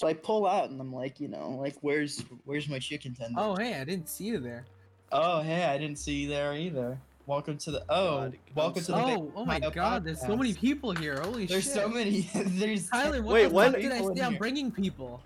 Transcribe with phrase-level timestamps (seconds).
[0.00, 3.38] So I pull out and I'm like, you know, like where's where's my chicken tender?
[3.38, 4.64] Oh, hey, I didn't see you there.
[5.12, 6.98] Oh, hey, I didn't see you there either.
[7.26, 10.34] Welcome to the oh, God, welcome to the Oh, oh my Ohio god, there's so
[10.34, 11.20] many people here.
[11.20, 11.74] Holy There's shit.
[11.74, 12.20] There's so many.
[12.34, 14.22] there's Tyler, what Wait, the when- fuck did I People say?
[14.22, 14.38] I'm here.
[14.38, 15.20] bringing people.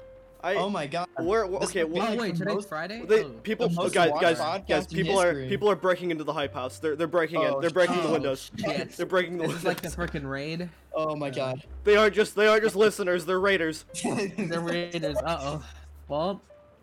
[0.45, 1.09] I Oh my god.
[1.17, 3.03] where This okay would be wh- Oh, wait, today's most- Friday?
[3.07, 3.31] they Oh.
[3.43, 6.79] people The guys guys guys people are people are breaking into the hype house.
[6.79, 7.47] They're they're breaking in.
[7.55, 8.51] Oh, They're breaking the windows.
[8.57, 8.91] Shit.
[8.97, 10.69] They're breaking the This is like the freaking raid.
[10.95, 11.63] Oh my god.
[11.85, 13.25] They aren't just they aren't just listeners.
[13.25, 13.87] They're raiders.
[14.05, 15.17] The raiders.
[15.17, 15.65] Uh oh.
[16.09, 16.43] Well,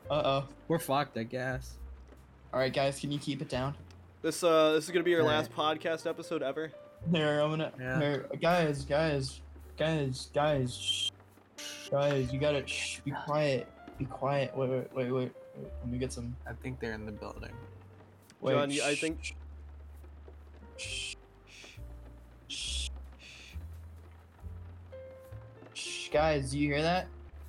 [0.09, 0.47] Uh oh.
[0.67, 1.75] we're fucked, I guess.
[2.53, 3.75] All right, guys, can you keep it down?
[4.23, 5.37] This uh this is gonna be your Alright.
[5.49, 6.71] last podcast episode ever.
[7.11, 7.71] Here, I'm gonna.
[7.79, 7.99] Yeah.
[7.99, 9.39] Here, guys, guys,
[9.77, 11.09] guys, guys, shh,
[11.89, 14.55] guys, you gotta shh, be quiet, be quiet.
[14.55, 15.31] Wait, wait, wait, wait, wait.
[15.81, 16.35] Let me get some.
[16.47, 17.51] I think they're in the building.
[18.39, 19.35] Wait, John, you- I shh, think-
[20.77, 21.15] Shh,
[22.47, 22.89] shh,
[25.73, 27.07] shh, guys, do you hear that?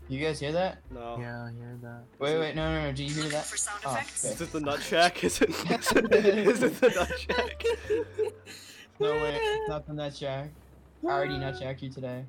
[0.09, 0.79] You guys hear that?
[0.91, 1.17] No.
[1.19, 2.03] Yeah, I hear that.
[2.19, 2.93] Wait, wait, no, no, no.
[2.93, 3.45] Do you hear that?
[3.47, 4.25] For sound Oh, effects.
[4.25, 5.25] Is it the nut shack?
[5.25, 7.65] Is it is it, is it the nut shack?
[9.01, 10.51] No, wait, it's not the nut shack.
[11.03, 12.25] I already nut shacked you today.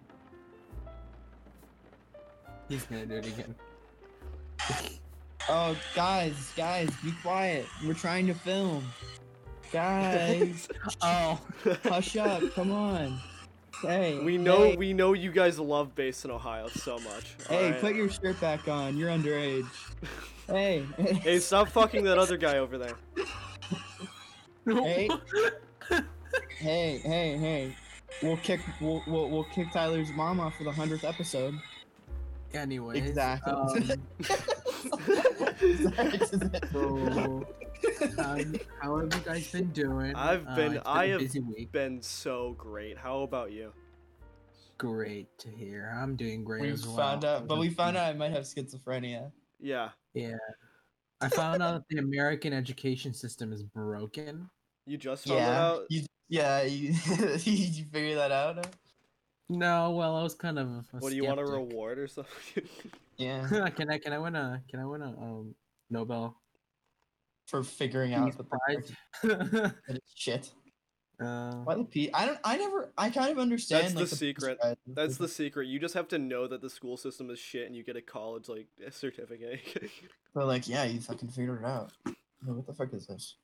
[2.73, 3.55] He's gonna do it again.
[5.47, 7.67] Oh, guys, guys, be quiet.
[7.85, 8.83] We're trying to film.
[9.71, 10.67] Guys,
[11.03, 11.39] Oh.
[11.83, 12.41] hush up.
[12.55, 13.19] Come on.
[13.81, 14.17] Hey.
[14.23, 17.35] we know Hey, we know you guys love bass in Ohio so much.
[17.49, 17.81] hey alright?
[17.81, 18.97] put your shirt back on.
[18.97, 19.67] You're underage.
[20.47, 20.83] hey.
[20.97, 22.95] Hey, stop fucking that other guy over there.
[24.65, 25.09] Hey.
[26.57, 27.75] hey, hey, hey.
[28.23, 28.61] We'll kick.
[28.81, 31.53] We'll, we'll we'll kick Tyler's mom off for the hundredth episode.
[32.53, 33.03] Anyways.
[33.05, 33.51] Exactly.
[33.53, 33.67] Um,
[36.71, 37.45] so,
[38.19, 40.15] um, how have you guys been doing?
[40.15, 41.71] I've Uh, been- it's I a have busy week.
[41.71, 42.97] Been so great.
[42.97, 43.73] How about you?
[44.77, 45.93] Great to hear.
[45.95, 46.95] I'm doing great we as well.
[46.97, 48.07] found out, but we found out.
[48.07, 49.31] out I might have schizophrenia.
[49.59, 49.89] Yeah.
[50.13, 50.35] Yeah.
[51.21, 54.49] I found out that the American education system is broken.
[54.85, 55.65] You just found that Yeah.
[55.65, 55.81] out?
[55.89, 56.61] You, yeah.
[56.63, 56.89] You
[57.45, 58.67] you figure that out?
[59.49, 60.67] No, well, I was kind of.
[60.67, 61.69] A What do you want a skeptic.
[61.69, 62.63] reward or something?
[63.17, 63.47] Yeah.
[63.75, 65.53] can I can I win a can I win a um
[65.91, 66.35] Nobel
[67.45, 68.91] For figuring out that the Prize?
[69.21, 70.49] that it's shit.
[71.21, 72.09] uh, Why the P?
[72.11, 72.39] I don't.
[72.43, 72.91] I never.
[72.97, 73.83] I kind of understand.
[73.83, 74.59] That's like, the Peace secret.
[74.59, 74.75] Prize.
[74.87, 75.67] That's the secret.
[75.67, 78.01] You just have to know that the school system is shit and you get a
[78.01, 79.61] college like a certificate.
[80.33, 81.91] But like, yeah, you fucking figured it out.
[82.07, 83.35] Yo, what the fuck is this?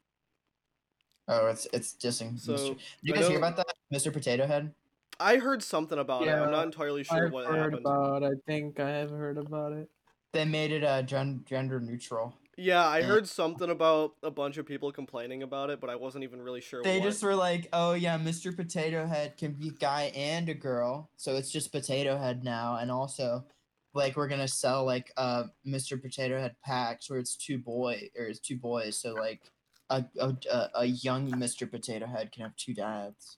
[1.28, 2.40] Oh, it's it's dissing.
[2.40, 2.68] So, Mr.
[2.70, 4.12] Did you I guys hear know- about that, Mr.
[4.12, 4.74] Potato Head?
[5.20, 6.32] I heard something about it.
[6.32, 7.86] I'm not entirely sure I've what heard happened.
[7.86, 8.24] about.
[8.24, 9.90] I think I have heard about it.
[10.32, 12.36] They made it uh gen- gender neutral.
[12.58, 16.26] Yeah, I heard something about a bunch of people complaining about it, but I wasn't
[16.26, 17.06] even really sure They what.
[17.06, 18.54] just were like, oh yeah, Mr.
[18.54, 22.76] Potato Head can be a guy and a girl, so it's just Potato Head now,
[22.76, 23.46] and also,
[23.94, 26.02] like we're gonna sell like uh Mr.
[26.02, 29.42] Potato Head packs where it's two boy or it's two boys, so like
[29.90, 31.70] a a a, a young Mr.
[31.70, 33.38] Potato Head can have two dads.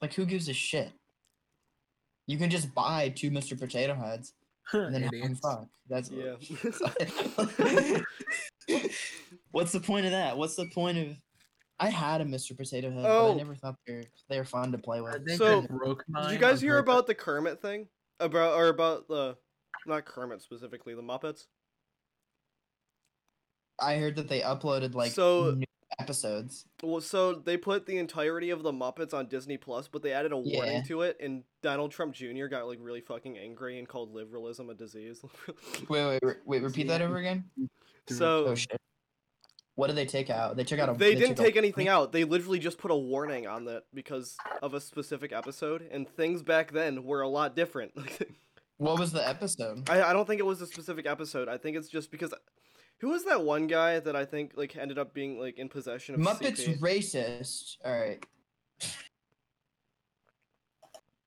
[0.00, 0.90] Like who gives a shit?
[2.26, 3.58] You can just buy two Mr.
[3.58, 4.34] Potato Heads
[4.72, 5.66] and then have them fuck.
[5.88, 6.34] That's Yeah.
[9.50, 10.36] What's the point of that?
[10.36, 11.16] What's the point of?
[11.80, 12.56] I had a Mr.
[12.56, 13.32] Potato Head, but Oh.
[13.32, 15.28] I never thought they were they were fun to play with.
[15.36, 17.86] So, I broke Did you guys hear about the Kermit thing?
[18.20, 19.36] About or about the
[19.86, 21.44] not Kermit specifically, the Muppets?
[23.80, 25.64] I heard that they uploaded like So- new
[25.98, 26.64] episodes.
[26.82, 30.32] Well, so they put the entirety of the Muppets on Disney Plus, but they added
[30.32, 30.82] a warning Yeah.
[30.82, 32.46] to it, and Donald Trump Jr.
[32.46, 35.22] got like really fucking angry and called liberalism a disease.
[35.88, 37.44] Wait, wait, wait, wait repeat that over again.
[38.08, 38.76] so Oh shit!
[39.74, 40.56] What did they take out?
[40.56, 40.94] They took out a.
[40.94, 42.10] they didn't took take anything out.
[42.12, 46.42] They literally just put a warning on that because of a specific episode, and things
[46.42, 47.92] back then were a lot different.
[48.80, 49.90] What was the episode?
[49.90, 51.48] I, I don't think it was a specific episode.
[51.48, 52.32] I think it's just because
[53.00, 56.14] who was that one guy that I think like ended up being like in possession
[56.14, 56.80] of Muppets CP?
[56.80, 57.76] racist.
[57.84, 58.24] All right.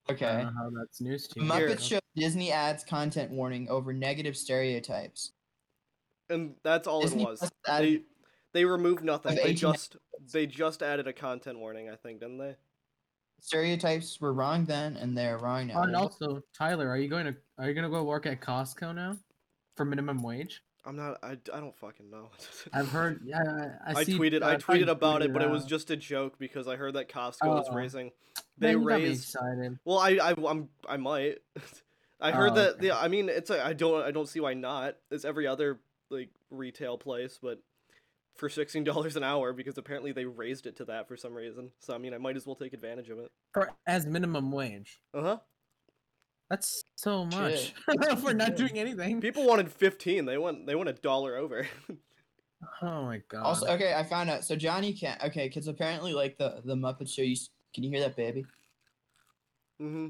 [0.10, 0.26] I Okay.
[0.26, 1.46] don't know how that's news to you.
[1.50, 5.32] Muppets show Disney adds content warning over negative stereotypes.
[6.30, 7.40] and that's all Disney it was.
[7.40, 8.04] Plus They added-
[8.54, 9.32] they removed nothing.
[9.32, 9.96] Of They 18 just
[10.34, 11.90] they just added a content warning.
[11.90, 12.56] I think didn't they?
[13.40, 15.80] stereotypes were wrong then, and they're wrong now.
[15.80, 18.40] Oh, and also, Tyler, are you going to are you going to go work at
[18.42, 19.18] Costco now
[19.78, 20.62] for minimum wage?
[20.86, 21.18] I'm not.
[21.24, 22.30] I, I don't fucking know.
[22.74, 23.22] I've heard.
[23.24, 23.38] Yeah,
[23.86, 24.42] I, I, I see, tweeted.
[24.42, 27.08] uh, I tweeted about it, but it was just a joke because I heard that
[27.10, 27.76] Costco was Oh.
[27.76, 28.12] raising.
[28.58, 29.36] They Man, raised.
[29.86, 31.38] Well, I I I'm I might.
[32.20, 32.76] I heard Oh, that.
[32.76, 32.88] okay.
[32.88, 34.96] Yeah, I mean, it's a, I don't I don't see why not.
[35.10, 35.80] It's every other
[36.10, 37.62] like retail place, but
[38.38, 41.72] for sixteen dollars an hour because apparently they raised it to that for some reason.
[41.80, 43.32] So I mean, I might as well take advantage of it.
[43.54, 45.00] For as minimum wage.
[45.14, 45.38] Uh huh.
[46.52, 48.20] That's so much Shit.
[48.20, 49.22] for not doing anything.
[49.22, 50.26] People wanted 15.
[50.26, 51.66] They went they went a dollar over.
[52.82, 53.44] Oh my god.
[53.44, 54.44] Also, okay, I found out.
[54.44, 55.20] So Johnny can't.
[55.24, 57.22] Okay, because apparently, like the the Muppet Show.
[57.22, 57.38] You
[57.74, 58.46] can you hear that baby?
[59.80, 60.10] hmm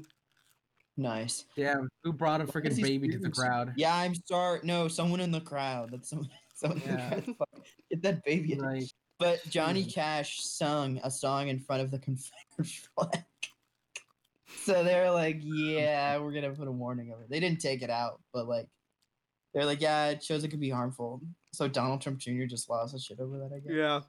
[0.96, 1.46] Nice.
[1.56, 3.72] yeah, who brought a freaking baby to the crowd?
[3.76, 4.60] Yeah, I'm sorry.
[4.64, 5.90] No, someone in the crowd.
[5.92, 6.28] That's someone.
[6.54, 7.20] someone in the Yeah.
[7.20, 7.64] crowd.
[7.88, 8.54] Get that baby.
[8.56, 8.60] out.
[8.62, 8.84] Like,
[9.18, 9.84] But Johnny.
[9.84, 12.66] Cash sung a song in front of the Confederate
[12.98, 13.24] flag.
[14.58, 17.22] So they're like, yeah, we're gonna put a warning over.
[17.22, 18.68] it." They didn't take it out, but like,
[19.54, 21.20] they're like, yeah, it shows it could be harmful.
[21.52, 22.44] So Donald Trump Jr.
[22.44, 23.72] just lost his shit over that, I guess.
[23.74, 24.00] Yeah.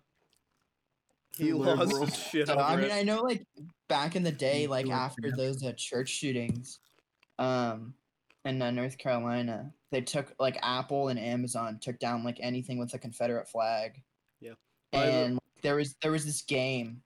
[1.37, 2.93] He lost his shit So, over I mean, it.
[2.93, 3.45] I know like
[3.89, 6.79] back in the day, You like do it after those uh, church shootings,
[7.39, 7.95] um,
[8.45, 12.93] in uh, North Carolina, they took like Apple and Amazon took down like anything with
[12.93, 14.01] a Confederate flag.
[14.41, 14.53] Yeah.
[14.93, 17.01] I- And there was there was this game,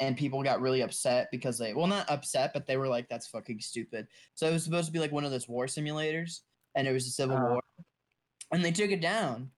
[0.00, 3.26] and people got really upset because they well not upset, but they were like, "That's
[3.28, 6.40] fucking stupid." So it was supposed to be like one of those war simulators,
[6.74, 7.50] and it was a civil Oh.
[7.52, 7.62] war,
[8.52, 9.50] and they took it down.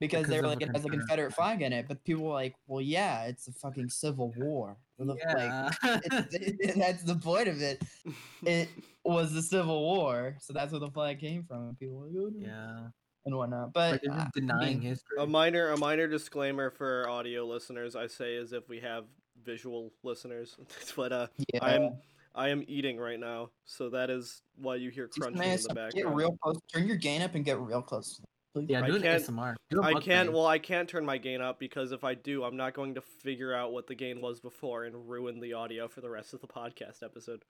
[0.00, 2.24] Because, they were like, a it has a Confederate Confederate flag in it, but people
[2.24, 4.76] were like, well, yeah, it's a fucking civil war.
[4.96, 5.70] What the- like, yeah.
[6.32, 7.80] it, that's the point of it.
[8.44, 8.68] It
[9.04, 11.68] was the Civil War, so that's where the flag came from.
[11.68, 12.86] and People were like, "Oh, no," yeah.
[13.26, 13.72] and whatnot.
[13.72, 15.18] But But uh, denying history.
[15.20, 19.04] A minor a minor disclaimer for audio listeners, I say as if we have
[19.44, 20.56] visual listeners.
[20.96, 21.92] but uh yeah, I am
[22.34, 25.68] I am eating right now, so that is why you hear just crunching nice, in
[25.68, 25.92] the background.
[25.94, 26.16] Get background.
[26.18, 26.56] real close.
[26.72, 28.20] Turn your gain up and get real close.
[28.54, 28.66] please.
[28.70, 29.54] yeah, I do an can't- ASMR.
[29.70, 30.32] Do a I can't mukbang.
[30.32, 33.00] well I can't turn my gain up because if I do, I'm not going to
[33.02, 36.40] figure out what the gain was before and ruin the audio for the rest of
[36.40, 37.42] the podcast episode.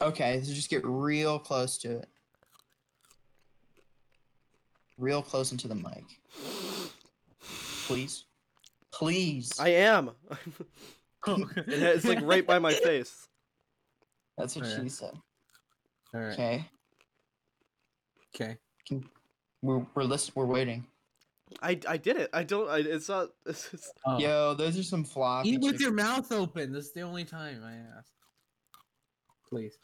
[0.00, 2.08] Okay, so just get real close to it.
[4.98, 6.04] Real close into the mic,
[7.86, 8.24] please.
[8.92, 9.52] Please.
[9.60, 10.10] I am.
[11.26, 13.28] It ha- it's like right by my face.
[14.36, 14.82] That's what Okay.
[14.82, 15.14] she said.
[16.14, 16.32] All right.
[16.32, 16.66] Okay,
[18.34, 18.56] Okay.
[19.62, 20.86] we're we're list- we're waiting.
[21.62, 22.28] I, I did it.
[22.32, 22.68] I don't.
[22.68, 23.28] I, it's not.
[23.46, 24.18] It's, it's, Oh.
[24.18, 25.50] Yo, those are some floppy.
[25.50, 26.72] Eat with chicken- your mouth open.
[26.72, 28.12] This is the only time I ask.
[29.48, 29.78] Please.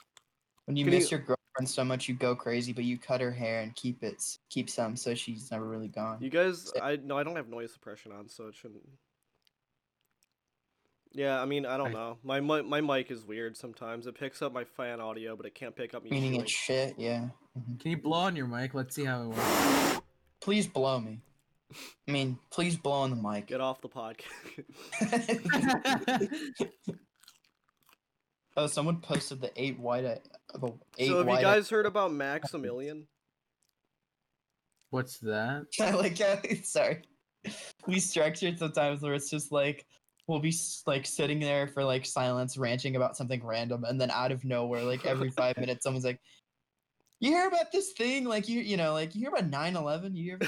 [0.66, 3.20] When you Can miss you- your girlfriend so much, you go crazy, but you cut
[3.20, 6.18] her hair and keep it, s- keep some, so she's never really gone.
[6.20, 6.70] you guys.
[6.82, 7.16] I no.
[7.18, 8.82] I don't have noise suppression on, so it shouldn't.
[11.16, 12.18] Yeah, I mean, I don't I- know.
[12.24, 14.06] My mi- my mic is weird sometimes.
[14.08, 16.10] It picks up my fan audio, but it can't pick up me.
[16.10, 16.40] Meaning chewing.
[16.42, 16.94] it's shit.
[16.98, 17.28] Yeah.
[17.56, 17.78] Mhm.
[17.80, 18.74] Can you blow on your mic?
[18.74, 20.00] Let's see how it works.
[20.40, 21.20] Please blow me.
[22.08, 23.46] I mean, please blow on the mic.
[23.46, 24.24] Get off the podcast.
[28.56, 30.04] oh, someone posted the eight white.
[30.04, 30.16] uh,
[30.58, 31.42] The eight so have you white.
[31.42, 33.06] guys heard about Maximilian?
[34.90, 35.66] What's that?
[35.80, 37.02] I like how sorry.
[37.86, 39.84] We structure sometimes where it's just like
[40.26, 40.54] we'll be
[40.86, 44.82] like sitting there for like silence, ranting about something random, and then out of nowhere,
[44.82, 46.20] like every five minutes, someone's like,
[47.20, 48.24] "You hear about this thing?
[48.24, 50.16] Like you, you know, like you hear about 9-11?
[50.16, 50.38] You hear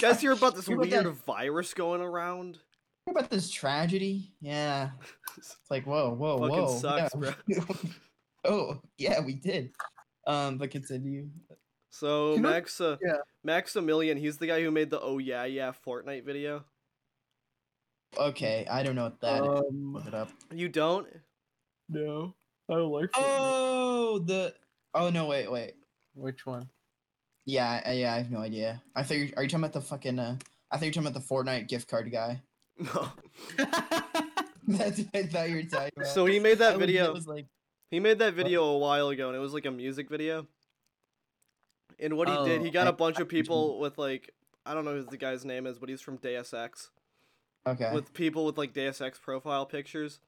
[0.00, 2.58] guys hear about this Hear about weird that- virus going around?
[3.06, 4.34] hear about this tragedy?
[4.40, 4.90] Yeah,
[5.36, 6.78] it's like whoa, whoa, Fucking whoa.
[6.78, 7.14] sucks,
[7.48, 7.62] yeah.
[8.44, 9.70] oh, yeah, we did.
[10.26, 11.28] Um, but continue.
[11.92, 13.16] So Max, uh, yeah.
[13.42, 16.64] Maximilian, he's the guy who made the "Oh yeah yeah" Fortnite video.
[18.18, 19.48] Okay, I don't know what that is.
[19.48, 20.30] Um, Look it up.
[20.52, 21.06] You don't?
[21.88, 22.34] no.
[22.68, 24.54] I don't like Oh, the.
[24.94, 25.26] Oh no!
[25.26, 25.72] Wait, wait.
[26.14, 26.68] Which one?
[27.46, 28.80] Yeah, I- yeah, I have no idea.
[28.94, 30.36] I thought you are you talking about the fucking uh
[30.70, 32.42] I think you're talking about the Fortnite gift card guy.
[32.78, 33.08] No.
[34.68, 36.08] That's what I thought you were talking about.
[36.08, 37.12] So he made that legit video.
[37.12, 37.46] was like,
[37.90, 40.46] He made that video a while ago, and it was like a music video.
[41.98, 43.78] And what he did, he Oh, got I- a bunch I of see what people
[43.80, 44.30] with like,
[44.64, 46.90] I don't know who the guy's name is, but he's from Deus Ex.
[47.66, 47.90] Okay.
[47.94, 50.20] With people with like Deus Ex profile pictures,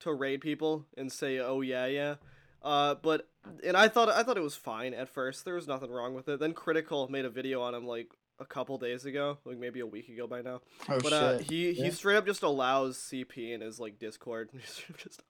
[0.00, 2.14] to raid people and say, "Oh yeah, yeah."
[2.62, 3.28] Uh, but
[3.64, 5.44] and I thought I thought it was fine at first.
[5.44, 6.40] There was nothing wrong with it.
[6.40, 8.08] Then Critical made a video on him like
[8.38, 10.60] a couple days ago, like maybe a week ago by now.
[10.88, 11.12] oh But shit.
[11.12, 14.50] uh, he he straight up just allows CP in his like Discord.
[14.52, 15.22] He's just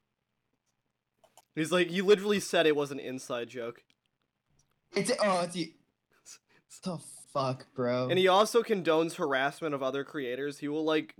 [1.54, 3.82] he's like he literally said it was an inside joke,
[4.94, 5.56] It's oh it's
[6.84, 6.98] the the
[7.32, 8.08] fuck, bro.
[8.08, 10.58] and he also condones harassment of other creators.
[10.58, 11.14] He will like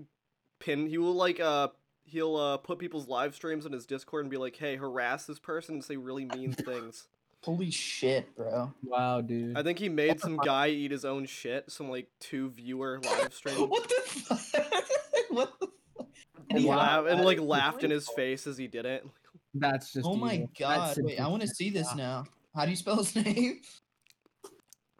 [0.59, 0.87] pin.
[0.89, 1.69] He will like uh
[2.05, 5.39] he'll uh put people's live streams in his Discord and be like, hey, harass this
[5.39, 7.09] person and say really mean things.
[7.43, 8.73] Holy shit, bro.
[8.85, 9.57] Wow, dude.
[9.57, 11.71] I think he made some guy eat his own shit.
[11.71, 13.57] Some like two viewer live stream.
[13.69, 14.41] what the fuck?
[15.31, 16.07] what the fuck?
[16.51, 17.45] And, he- laugh, and like Wow.
[17.47, 19.07] laughed in his face as he did it.
[19.55, 20.07] That's just.
[20.07, 20.89] Oh my god.
[20.89, 22.25] That's Wait, I want to see this now.
[22.55, 23.61] How do you spell his name?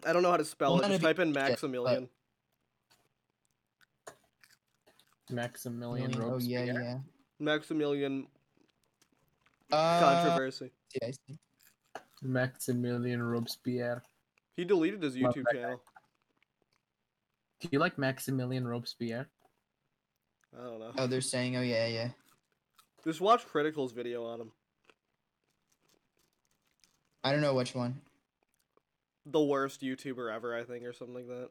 [0.07, 0.89] I don't know how to spell Well, it.
[0.89, 2.09] Just type in shit, but- Maximilian.
[5.31, 6.99] Maximilian Oh yeah, yeah.
[7.39, 8.27] Maximilian
[9.73, 10.73] Uh, controversy.
[11.01, 11.39] yeah, I see.
[12.23, 14.03] Maximilian Robespierre.
[14.57, 15.81] He deleted his YouTube channel.
[17.61, 19.29] Do you like Maximilian Robespierre?
[20.59, 20.93] I don't know.
[20.99, 22.11] Oh, they're saying, oh yeah, yeah.
[23.05, 24.53] Just watch Critical's video on him.
[27.23, 28.01] I don't know which one.
[29.27, 31.51] The worst YouTuber ever, I think, or something like that.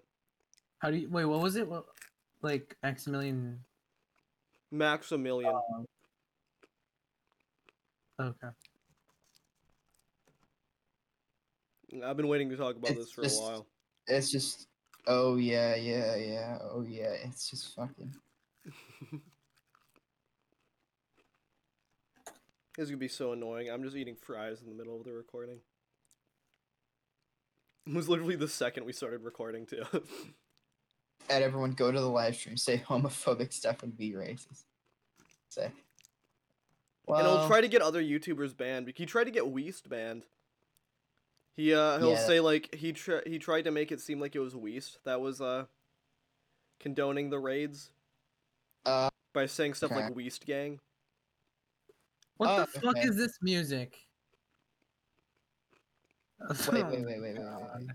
[0.80, 1.26] How do you wait?
[1.26, 1.68] What was it?
[1.68, 1.86] What,
[2.42, 3.60] like Maximilian?
[4.72, 5.54] Maximilian.
[8.20, 8.48] Oh, okay.
[12.06, 13.68] I've been waiting to talk about It's this for just- a while.
[14.08, 14.68] It's just,
[15.08, 17.14] oh yeah, yeah, yeah, oh yeah.
[17.26, 18.14] It's just fucking.
[22.78, 23.70] This is gonna be so annoying.
[23.70, 25.60] I'm just eating fries in the middle of the recording.
[27.90, 29.84] It was literally the second we started recording too.
[31.30, 34.64] And everyone go to the live stream, say homophobic stuff and be racist.
[35.50, 35.72] Say.
[37.06, 38.92] Well, and he'll try to get other YouTubers banned.
[38.96, 40.26] He tried to get Weast banned.
[41.56, 42.26] He uh he'll Yeah.
[42.26, 45.20] say like he tr- he tried to make it seem like it was Weast that
[45.20, 45.66] was uh
[46.80, 47.90] condoning the raids
[48.86, 50.02] uh, by saying stuff Okay.
[50.06, 50.80] like Weast gang.
[52.38, 53.08] What Oh, the fuck okay.
[53.08, 53.98] is this music?
[56.48, 57.88] Wait, wait, wait, wait, wait, wait, wait.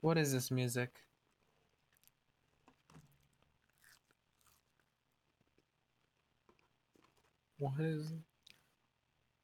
[0.00, 0.90] What is this music?
[7.58, 8.12] What is?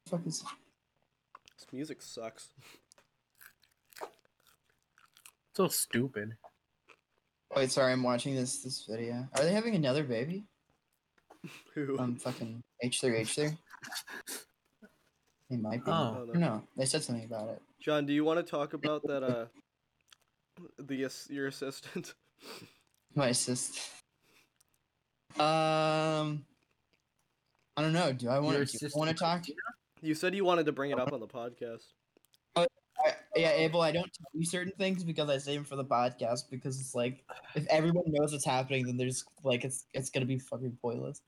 [0.07, 0.43] Fuck is
[1.57, 2.49] This music sucks.
[5.55, 6.35] So stupid.
[7.55, 9.27] Wait, sorry, I'm watching this this video.
[9.35, 10.45] Are they having another baby?
[11.75, 11.97] Who?
[11.99, 13.57] Um, fucking H3H3.
[15.53, 15.91] They might be.
[15.91, 15.93] Oh.
[15.93, 16.47] I I don't don't know.
[16.55, 16.63] know.
[16.75, 17.61] They said something about it.
[17.79, 19.45] John, do you want to talk about that uh
[20.79, 22.15] the ass- your assistant?
[23.15, 23.77] My assist.
[25.39, 26.43] Um,
[27.77, 28.13] I don't know.
[28.13, 28.75] Do I want Your to?
[28.75, 29.43] assistant Want to talk?
[30.01, 31.83] You said you wanted to bring it up on the podcast.
[32.55, 32.67] I,
[33.35, 33.81] yeah, Abel.
[33.81, 36.95] I don't tell you certain things because I save them for the podcast because it's
[36.95, 37.23] like
[37.55, 41.21] if everyone knows what's happening, then there's like it's it's gonna be fucking pointless.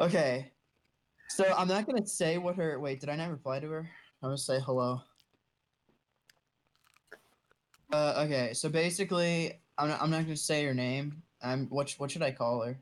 [0.00, 0.50] Okay,
[1.32, 2.78] so I'm not gonna say what her.
[2.78, 3.90] Wait, did I not reply to her?
[4.22, 5.00] I'm gonna say hello.
[7.92, 11.22] Uh, okay, so basically, I'm not, I'm not gonna say her name.
[11.42, 12.78] I'm what what should I call her?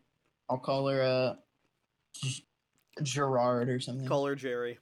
[0.49, 1.35] I'll call her uh
[2.15, 2.45] G-
[3.03, 4.07] Gerard or something.
[4.07, 4.79] Call her Jerry.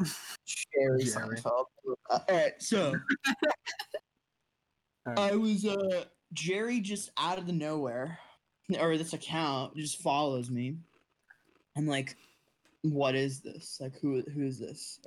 [0.00, 1.02] Jerry Jerry.
[1.04, 1.64] Seinfeld.
[2.10, 2.94] Uh, Alright, so
[5.08, 5.32] Alright.
[5.32, 8.18] I was uh Jerry just out of the nowhere,
[8.80, 10.76] or this account just follows me.
[11.76, 12.16] I'm like,
[12.82, 13.78] what is this?
[13.80, 15.00] Like, who who is this?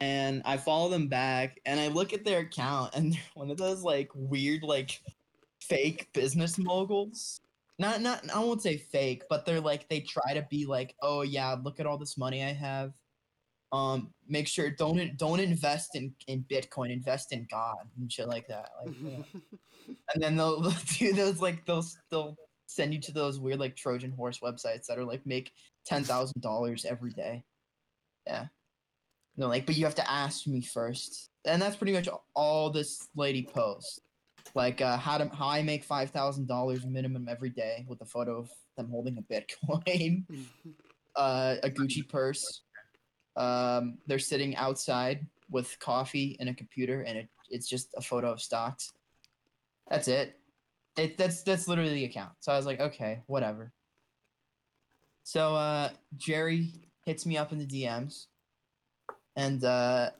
[0.00, 3.58] And I follow them back, and I look at their account, and they're one of
[3.58, 5.00] those like weird like
[5.60, 7.40] fake business moguls.
[7.78, 11.22] Not not I won't say fake, but they're like they try to be like, oh
[11.22, 12.92] yeah, look at all this money I have.
[13.72, 18.48] Um, make sure don't don't invest in in Bitcoin, invest in God and shit like
[18.48, 18.70] that.
[18.84, 19.24] Like, know.
[20.14, 22.36] and then they'll, they'll do those like they'll they'll
[22.66, 25.52] send you to those weird like Trojan horse websites that are like make
[25.84, 27.44] ten thousand dollars every day.
[28.26, 28.46] Yeah.
[29.36, 33.08] No, like, but you have to ask me first, and that's pretty much all this
[33.16, 34.00] lady posts.
[34.54, 38.06] Like, uh, how to how I make five thousand dollars minimum every day with a
[38.06, 40.24] photo of them holding a Bitcoin,
[41.16, 42.62] uh, a Gucci purse.
[43.36, 48.32] Um, they're sitting outside with coffee and a computer, and it, it's just a photo
[48.32, 48.92] of stocks.
[49.88, 50.36] That's it.
[50.96, 52.32] It that's that's literally the account.
[52.40, 53.72] So I was like, okay, whatever.
[55.30, 56.72] So uh, Jerry
[57.06, 58.26] hits me up in the DMs,
[59.36, 60.10] and uh,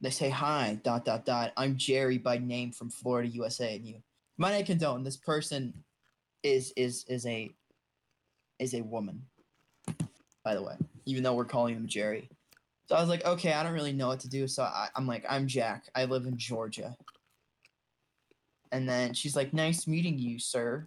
[0.00, 0.78] they say hi.
[0.84, 1.52] Dot dot dot.
[1.56, 3.96] I'm Jerry by name from Florida, USA, and you.
[4.38, 5.02] Might I condone?
[5.02, 5.74] This person
[6.44, 7.50] is is is a
[8.60, 9.24] is a woman.
[10.44, 12.28] By the way, even though we're calling him Jerry.
[12.88, 14.46] So I was like, okay, I don't really know what to do.
[14.46, 15.86] So I, I'm like, I'm Jack.
[15.96, 16.96] I live in Georgia.
[18.70, 20.86] And then she's like, nice meeting you, sir.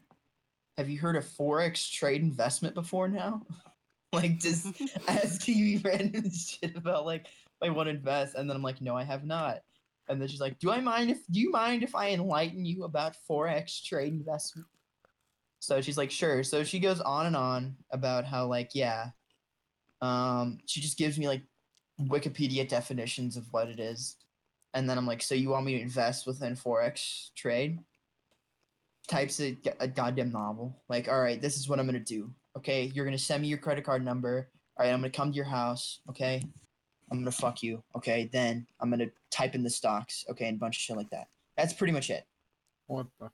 [0.78, 3.42] Have you heard of Forex trade investment before now?
[4.14, 4.68] like, just
[5.08, 7.28] asking me random shit about like
[7.62, 8.36] I want to invest.
[8.36, 9.60] And then I'm like, no, I have not.
[10.08, 12.84] And then she's like, do I mind if do you mind if I enlighten you
[12.84, 14.68] about Forex trade investment?
[15.60, 16.44] So she's like, sure.
[16.44, 19.10] So she goes on and on about how like, yeah.
[20.02, 21.42] Um, she just gives me like
[22.00, 24.18] Wikipedia definitions of what it is.
[24.74, 27.80] And then I'm like, so you want me to invest within Forex trade?
[29.08, 30.82] Types a, a goddamn novel.
[30.90, 32.32] Like, all right, this is what I'm gonna do.
[32.58, 34.50] Okay, you're gonna send me your credit card number.
[34.78, 36.00] All right, I'm gonna come to your house.
[36.10, 36.42] Okay,
[37.12, 37.84] I'm gonna fuck you.
[37.96, 40.26] Okay, then I'm gonna type in the stocks.
[40.30, 41.28] Okay, and a bunch of shit like that.
[41.58, 42.26] That's pretty much it.
[42.88, 43.30] What the?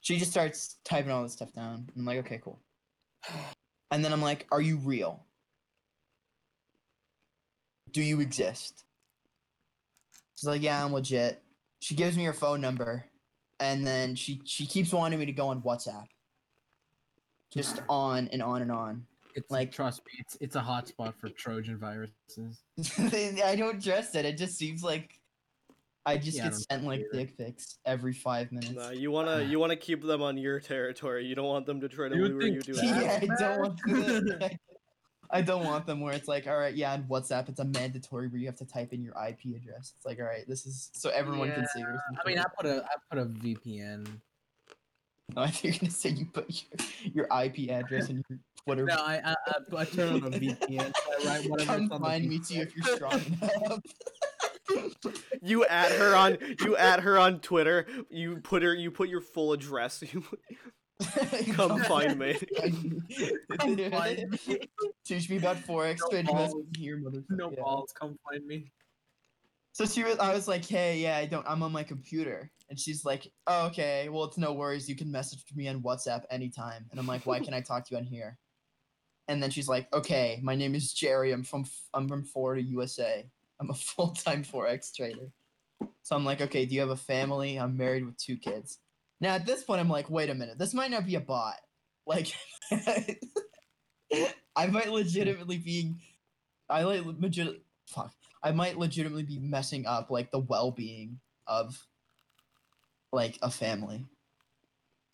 [0.00, 1.88] She just starts typing all this stuff down.
[1.96, 2.58] I'm like, okay, cool.
[3.92, 5.24] And then I'm like, are you real?
[7.92, 8.84] do you exist?
[10.34, 11.42] She's like, yeah, I'm legit.
[11.80, 13.04] She gives me her phone number,
[13.62, 16.06] and then she she keeps wanting me to go on WhatsApp.
[17.52, 19.06] Just on and on and on.
[19.34, 22.62] It's Like- like trust me, it's it's a hotspot for Trojan viruses.
[22.98, 24.24] I don't trust it.
[24.24, 25.18] It just seems like
[26.04, 27.08] I just Yeah, get don't sent like either.
[27.26, 28.72] dick pics every five minutes.
[28.72, 31.24] Nah, you wanna you wanna keep them on your territory.
[31.26, 32.84] You don't want them to try to You lure think you to it.
[32.84, 34.58] yeah, I don't want the,
[35.32, 38.28] I don't want them where it's like, all right, yeah, on WhatsApp it's a mandatory
[38.28, 39.94] where you have to type in your IP address.
[39.96, 41.80] It's like, all right, this is so everyone can see.
[41.80, 44.06] Yeah, I mean, I put a I put a VPN.
[44.06, 44.12] No,
[45.38, 46.64] oh, I think you're gonna say you put
[47.12, 48.84] your, your IP address and your Twitter.
[48.84, 50.92] No, I I, I, I turn on a VPN.
[50.94, 51.72] So I write whatever.
[51.72, 53.80] Come it's the find me too if you're strong enough.
[55.42, 57.86] You add her on you add her on Twitter.
[58.08, 60.02] You put her you put your full address.
[60.12, 60.24] You
[61.52, 62.34] come find me.
[63.58, 64.58] Come find me.
[65.04, 66.34] Teach me about forex No trading.
[66.36, 66.54] balls.
[66.76, 67.24] Here, motherfucker.
[67.30, 67.60] No Yeah.
[67.60, 68.70] balls, come find me.
[69.72, 72.50] So she was, I was like, hey, yeah, I don't, I'm on my computer.
[72.68, 74.88] And she's like, oh, okay, well, it's no worries.
[74.88, 76.86] You can message me on WhatsApp anytime.
[76.90, 78.38] And I'm like, why can't I talk to you on here?
[79.28, 81.32] And then she's like, okay, my name is Jerry.
[81.32, 83.26] I'm from, I'm from Florida, USA.
[83.60, 85.30] I'm a full-time Forex trader.
[86.02, 87.58] So I'm like, okay, do you have a family?
[87.58, 88.78] I'm married with two kids.
[89.22, 91.54] Now at this point, I'm like, wait a minute, this might not be a bot.
[92.04, 92.34] Like,
[94.56, 95.94] I might legitimately be,
[96.68, 98.12] I like legit, fuck.
[98.42, 101.86] I might legitimately be messing up like the well-being of
[103.12, 104.04] like a family.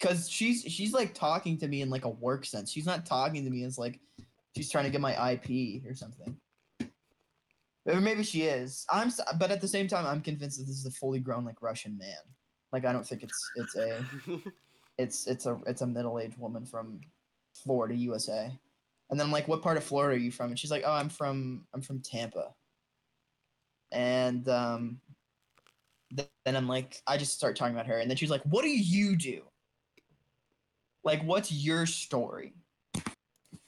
[0.00, 2.72] Cause she's she's like talking to me in like a work sense.
[2.72, 4.00] She's not talking to me as like
[4.56, 6.34] she's trying to get my IP or something.
[7.84, 8.86] Or maybe she is.
[8.90, 11.60] I'm but at the same time I'm convinced that this is a fully grown like
[11.60, 12.16] Russian man.
[12.72, 14.04] Like I don't think it's it's a
[14.98, 17.00] it's it's a it's a middle-aged woman from
[17.54, 18.52] Florida, USA.
[19.10, 20.92] And then I'm like, "What part of Florida are you from?" And she's like, "Oh,
[20.92, 22.54] I'm from I'm from Tampa."
[23.90, 25.00] And um,
[26.14, 28.62] th- then I'm like, I just start talking about her, and then she's like, "What
[28.62, 29.42] do you do?
[31.04, 32.52] Like, what's your story?"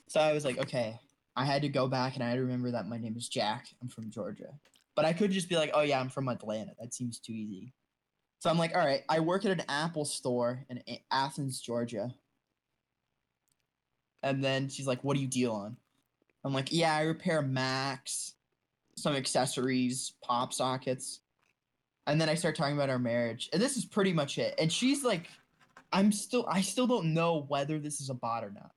[0.08, 0.98] So I was like, "Okay."
[1.36, 3.68] I had to go back and I had to remember that my name is Jack.
[3.80, 4.52] I'm from Georgia,
[4.96, 7.72] but I could just be like, "Oh yeah, I'm from Atlanta." That seems too easy.
[8.40, 12.14] So I'm like, "All right." I work at an Apple store in A- Athens, Georgia.
[14.22, 15.76] And then she's like, "What do you deal on?"
[16.44, 18.34] I'm like, "Yeah, I repair Macs,
[18.96, 21.20] some accessories, pop sockets."
[22.06, 24.54] And then I start talking about our marriage, and this is pretty much it.
[24.58, 25.28] And she's like,
[25.92, 28.72] "I'm still, I still don't know whether this is a bot or not.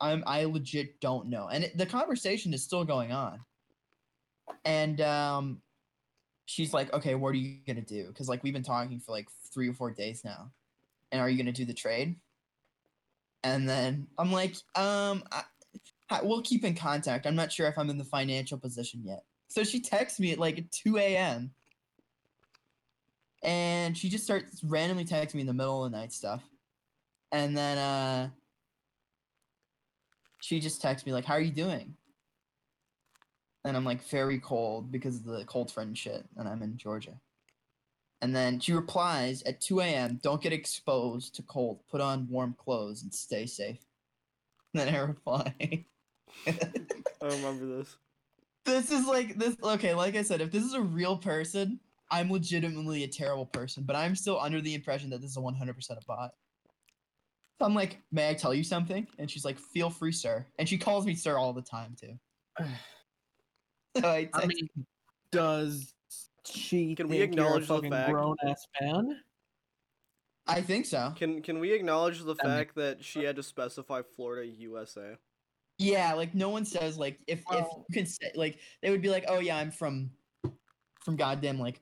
[0.00, 3.40] I'm, I legit don't know." And it, the conversation is still going on.
[4.64, 5.62] And um,
[6.46, 9.28] she's like, "Okay, what are you gonna do?" Because like we've been talking for like
[9.52, 10.50] three or four days now.
[11.12, 12.16] And are you gonna do the trade?
[13.44, 17.26] And then I'm like, um, I, we'll keep in contact.
[17.26, 19.24] I'm not sure if I'm in the financial position yet.
[19.48, 21.52] So she texts me at like 2 a.m.
[23.42, 26.42] And she just starts randomly texting me in the middle of the night stuff.
[27.32, 28.30] And then uh
[30.40, 31.94] she just texts me like, How are you doing?
[33.66, 37.20] And I'm like very cold because of the cold friend shit, and I'm in Georgia.
[38.22, 40.20] And then she replies at 2 a.m.
[40.22, 41.80] Don't get exposed to cold.
[41.90, 43.84] Put on warm clothes and stay safe.
[44.72, 45.84] And then I reply.
[46.46, 46.54] I
[47.22, 47.96] remember this.
[48.64, 49.56] this is like this.
[49.60, 53.82] Okay, like I said, if this is a real person, I'm legitimately a terrible person,
[53.82, 56.34] but I'm still under the impression that this is a 100% a bot.
[57.58, 59.08] So I'm like, may I tell you something?
[59.18, 60.46] And she's like, feel free, sir.
[60.56, 62.16] And she calls me sir all the time too.
[64.00, 64.68] So I, I mean,
[65.32, 65.94] does
[66.44, 69.20] she Can we think you're a acknowledge the fucking fact- grown ass man?
[70.48, 71.12] I think so.
[71.16, 75.16] Can can we acknowledge the That makes fact that she had to specify Florida, USA?
[75.78, 79.02] Yeah, like no one says like if if Well- you can say like they would
[79.02, 80.10] be like, oh yeah, I'm from
[81.04, 81.80] from goddamn like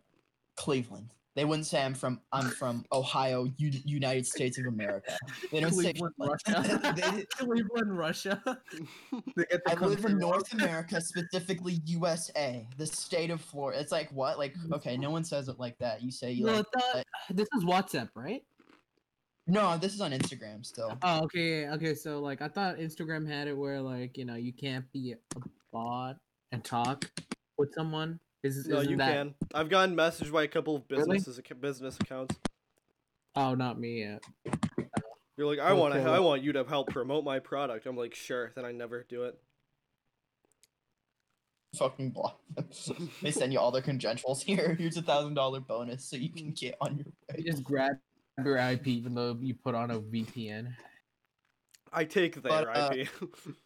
[0.57, 1.11] Cleveland.
[1.36, 5.16] They wouldn't say I'm from I'm from Ohio, U- United States of America.
[5.50, 6.94] They don't say Cleveland, shit like Russia.
[7.12, 8.40] They- Cleveland, Russia.
[9.36, 10.18] They get the I live in.
[10.18, 13.80] North America, specifically USA, the state of Florida.
[13.80, 14.38] It's like what?
[14.38, 14.74] Like mm-hmm.
[14.74, 16.02] okay, no one says it like that.
[16.02, 18.42] You say you No, like I thought- this is WhatsApp, right?
[19.46, 19.76] no.
[19.76, 20.96] This is on Instagram still.
[21.02, 21.94] Oh, okay, okay.
[21.94, 25.16] So like, I thought Instagram had it where like you know you can't be a
[25.72, 26.16] bot
[26.52, 27.10] and talk
[27.58, 28.20] with someone.
[28.44, 29.14] Is No, you that...
[29.14, 29.35] can.
[29.54, 31.16] I've gotten messaged by a couple of Really?
[31.18, 32.37] businesses business accounts.
[33.35, 34.22] Oh, not me yet.
[35.37, 36.11] You're like, I want to, Okay.
[36.11, 37.87] I want you to help promote my product.
[37.87, 38.52] I'm like, sure.
[38.54, 39.40] Then I never do it.
[41.78, 42.68] Fucking block them.
[43.22, 44.42] They send you all their credentials.
[44.42, 47.37] Here, here's a thousand dollar bonus so you can get on your way.
[47.38, 47.96] You just grab
[48.44, 50.74] your IP even though you put on a VPN.
[51.92, 53.09] I take their But, uh, IP.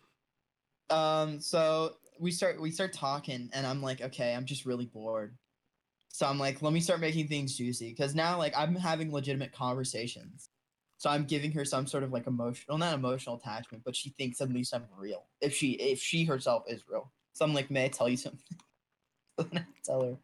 [0.91, 5.37] Um, so we start we start talking, and I'm like, okay, I'm just really bored.
[6.09, 9.53] So I'm like, let me start making things juicy because now like I'm having legitimate
[9.53, 10.51] conversations.
[10.97, 14.41] So I'm giving her some sort of like emotional, not emotional attachment, but she thinks
[14.41, 15.27] at least I'm real.
[15.41, 17.13] If she if she herself is real.
[17.35, 18.41] So I'm like, may I tell you something?
[19.85, 20.17] Tell her.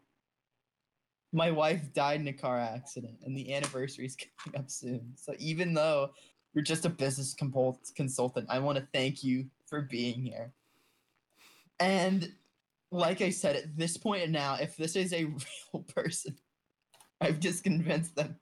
[1.31, 5.13] My wife died in a car accident, and the anniversary is coming up soon.
[5.15, 6.11] So even though
[6.53, 10.53] you're just a business compul- consultant, I want to thank you for being here.
[11.79, 12.31] And
[12.91, 15.25] like I said, at this point now, if this is a
[15.73, 16.37] real person,
[17.21, 18.37] I've just convinced them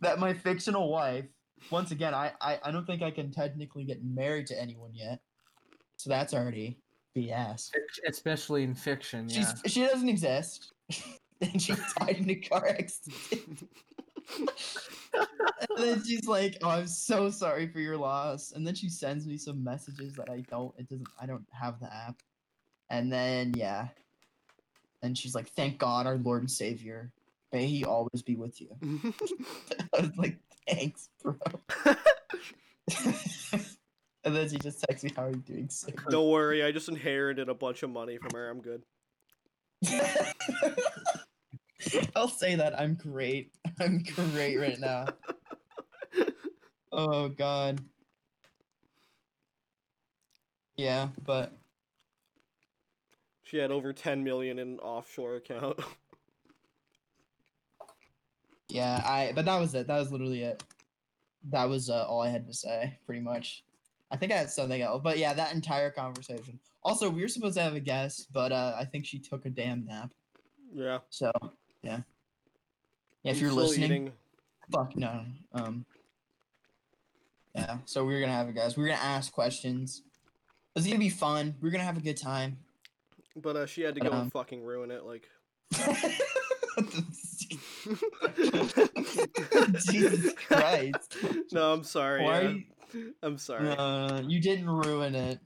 [0.00, 1.26] that my fictional wife.
[1.70, 5.20] Once again, I, I I don't think I can technically get married to anyone yet,
[5.96, 6.78] so that's already
[7.16, 7.70] BS.
[8.06, 9.52] Especially in fiction, yeah.
[9.62, 10.74] She's she doesn't exist,
[11.40, 13.68] and she died in a car accident.
[15.14, 19.26] and then she's like, "Oh, I'm so sorry for your loss." And then she sends
[19.26, 20.74] me some messages that I don't.
[20.78, 21.08] It doesn't.
[21.20, 22.16] I don't have the app.
[22.90, 23.88] And then yeah,
[25.02, 27.12] and she's like, "Thank God, our Lord and Savior,
[27.52, 28.68] may He always be with you."
[29.94, 31.36] I was like, "Thanks, bro."
[34.24, 36.88] and then she just texts me, "How are you doing?" So Don't worry, I just
[36.88, 38.48] inherited a bunch of money from her.
[38.48, 38.82] I'm good.
[42.16, 43.52] I'll say that I'm great.
[43.80, 45.06] I'm great right now.
[46.92, 47.80] Oh god.
[50.76, 51.52] Yeah, but
[53.46, 55.78] She had over 10 million in an offshore account.
[58.68, 59.86] yeah, I but that was it.
[59.86, 60.64] That was literally it.
[61.50, 63.62] That was uh, all I had to say, pretty much.
[64.10, 66.58] I think I had something else, but yeah, that entire conversation.
[66.82, 69.50] Also, we were supposed to have a guest, but uh, I think she took a
[69.50, 70.12] damn nap.
[70.74, 70.98] yeah.
[71.10, 71.30] So
[71.82, 72.00] yeah.
[73.22, 74.12] Yeah, if I'm you're listening, eating.
[74.72, 75.20] Fuck no.
[75.52, 75.86] Um.
[77.54, 78.76] Yeah, so we're gonna have it, guys.
[78.76, 80.02] We're gonna ask questions.
[80.74, 81.54] It's gonna be fun.
[81.60, 82.58] We're gonna have a good time.
[83.36, 85.04] But uh, she had to go Um, and fucking ruin it.
[85.04, 85.28] Like,
[89.90, 91.16] Jesus Christ!
[91.52, 92.22] no, I'm sorry.
[92.24, 92.40] Why?
[92.40, 92.48] yeah.
[92.48, 92.62] you-
[93.22, 93.68] I'm sorry.
[93.68, 95.38] Uh, you didn't ruin it,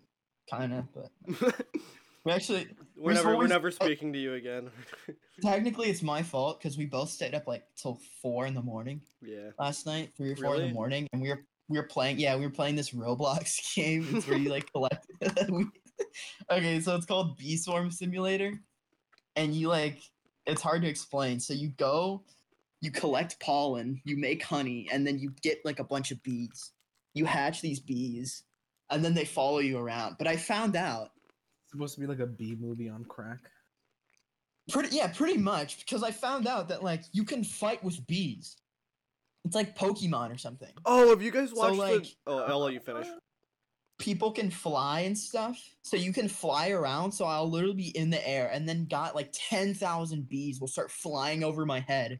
[0.49, 1.11] kind of, but
[2.25, 4.71] we actually we're never, we're never speaking to you again.
[5.43, 9.01] technically it's my fault because we both stayed up like till four in the morning
[9.23, 9.51] yeah.
[9.59, 12.19] last night, three or four in the morning, and we were we were playing.
[12.19, 14.07] Yeah, we were playing this Roblox game.
[14.13, 15.07] It's where you like collect.
[15.49, 15.67] we-
[16.51, 18.53] okay, so it's called Bee Swarm Simulator,
[19.37, 20.01] and you like
[20.47, 21.39] it's hard to explain.
[21.41, 22.23] So you go,
[22.81, 26.73] you collect pollen, you make honey, and then you get like a bunch of bees.
[27.15, 28.45] You hatch these bees,
[28.91, 30.17] and then they follow you around.
[30.19, 31.11] But I found out
[31.65, 33.39] it's supposed to be like a B movie on crack.
[34.71, 38.57] Pretty yeah, pretty much because I found out that like you can fight with bees.
[39.45, 40.69] It's like Pokemon or something.
[40.85, 42.11] Oh, have you guys So, watched like- the?
[42.27, 43.07] Oh, I'll let you finish.
[44.01, 47.13] People can fly and stuff, so you can fly around.
[47.13, 50.69] So I'll literally be in the air, and then got like ten thousand bees will
[50.69, 52.19] start flying over my head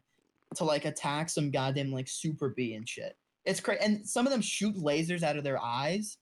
[0.55, 3.17] to like attack some goddamn like super bee and shit.
[3.45, 6.17] It's crazy, and some of them shoot lasers out of their eyes.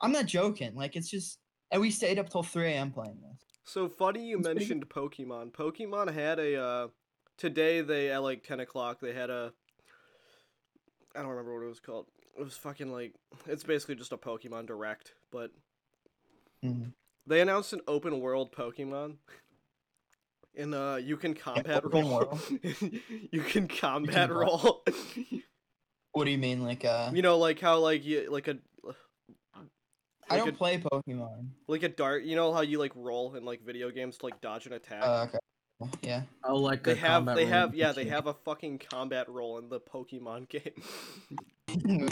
[0.00, 0.74] I'm not joking.
[0.74, 1.38] Like it's just,
[1.70, 2.90] and we stayed up till three a.m.
[2.90, 3.44] playing this.
[3.64, 5.52] So funny you It's pretty mentioned Pokemon.
[5.52, 6.88] Pokemon had a uh
[7.38, 9.52] today they at like ten o'clock they had a
[11.14, 12.06] I don't remember what it was called.
[12.38, 13.14] It was fucking like
[13.46, 15.52] it's basically just a Pokemon Direct, but
[16.64, 16.92] Mhm.
[17.26, 19.16] they announced an open world Pokemon.
[20.58, 22.38] And uh you can combat open roll.
[23.30, 24.38] you can combat what?
[24.38, 24.84] roll.
[26.12, 27.10] What do you mean, like uh?
[27.12, 28.56] you know, like how like you like a
[30.28, 31.48] I like don't a, play Pokemon.
[31.68, 32.24] like a dart.
[32.24, 35.02] You know how you like roll in like video games to like dodge an attack.
[35.04, 35.38] Uh, okay.
[36.02, 36.22] Yeah.
[36.42, 39.80] Oh, like They have, they have, yeah, they have a fucking combat roll in the
[39.80, 42.08] Pokemon game.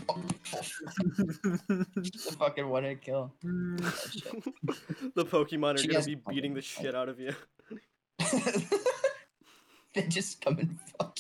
[2.03, 3.33] Just a fucking one hit kill.
[3.43, 4.45] Shit.
[5.15, 7.33] the Pokemon are She gonna be beating the shit out of you.
[9.95, 11.19] they just come and fuck.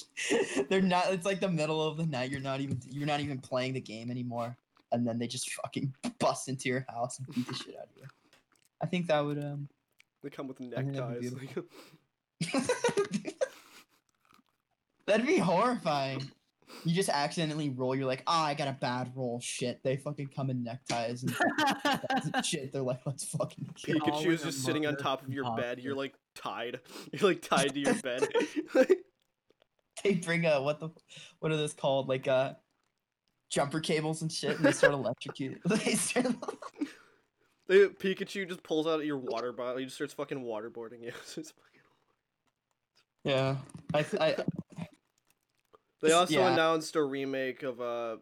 [0.69, 1.13] They're not.
[1.13, 2.31] It's like the middle of the night.
[2.31, 2.81] You're not even.
[2.91, 4.57] You're not even playing the game anymore,
[4.93, 7.97] and then they just fucking bust into your house and beat the shit out of
[7.97, 8.07] you.
[8.83, 9.69] I think that would um.
[10.23, 11.33] They come with think that'd be neckties.
[12.41, 12.75] Beautiful.
[15.07, 16.31] That'd be horrifying.
[16.85, 17.95] You just accidentally roll.
[17.95, 19.39] You're like, ah, I got a bad roll.
[19.41, 19.81] Shit.
[19.85, 22.73] They fucking come in neckties and shit.
[22.73, 23.99] They're like, let's fucking kill.
[24.03, 25.79] All Pikachu's in a just sitting on top of your bed.
[25.79, 26.81] You're like tied.
[27.13, 28.27] You're like tied to your bed.
[30.03, 30.91] they bring a what the
[31.41, 32.55] what are those called like uh
[33.51, 36.27] jumper cables and shit and they start electrocuting they start
[37.69, 39.79] they, Pikachu just pulls out your water bottle.
[39.79, 41.13] He just starts fucking waterboarding you.
[43.25, 43.57] It's just fucking- yeah
[43.95, 44.45] i th- i
[46.03, 46.53] They also Yeah.
[46.53, 48.17] announced a remake of uh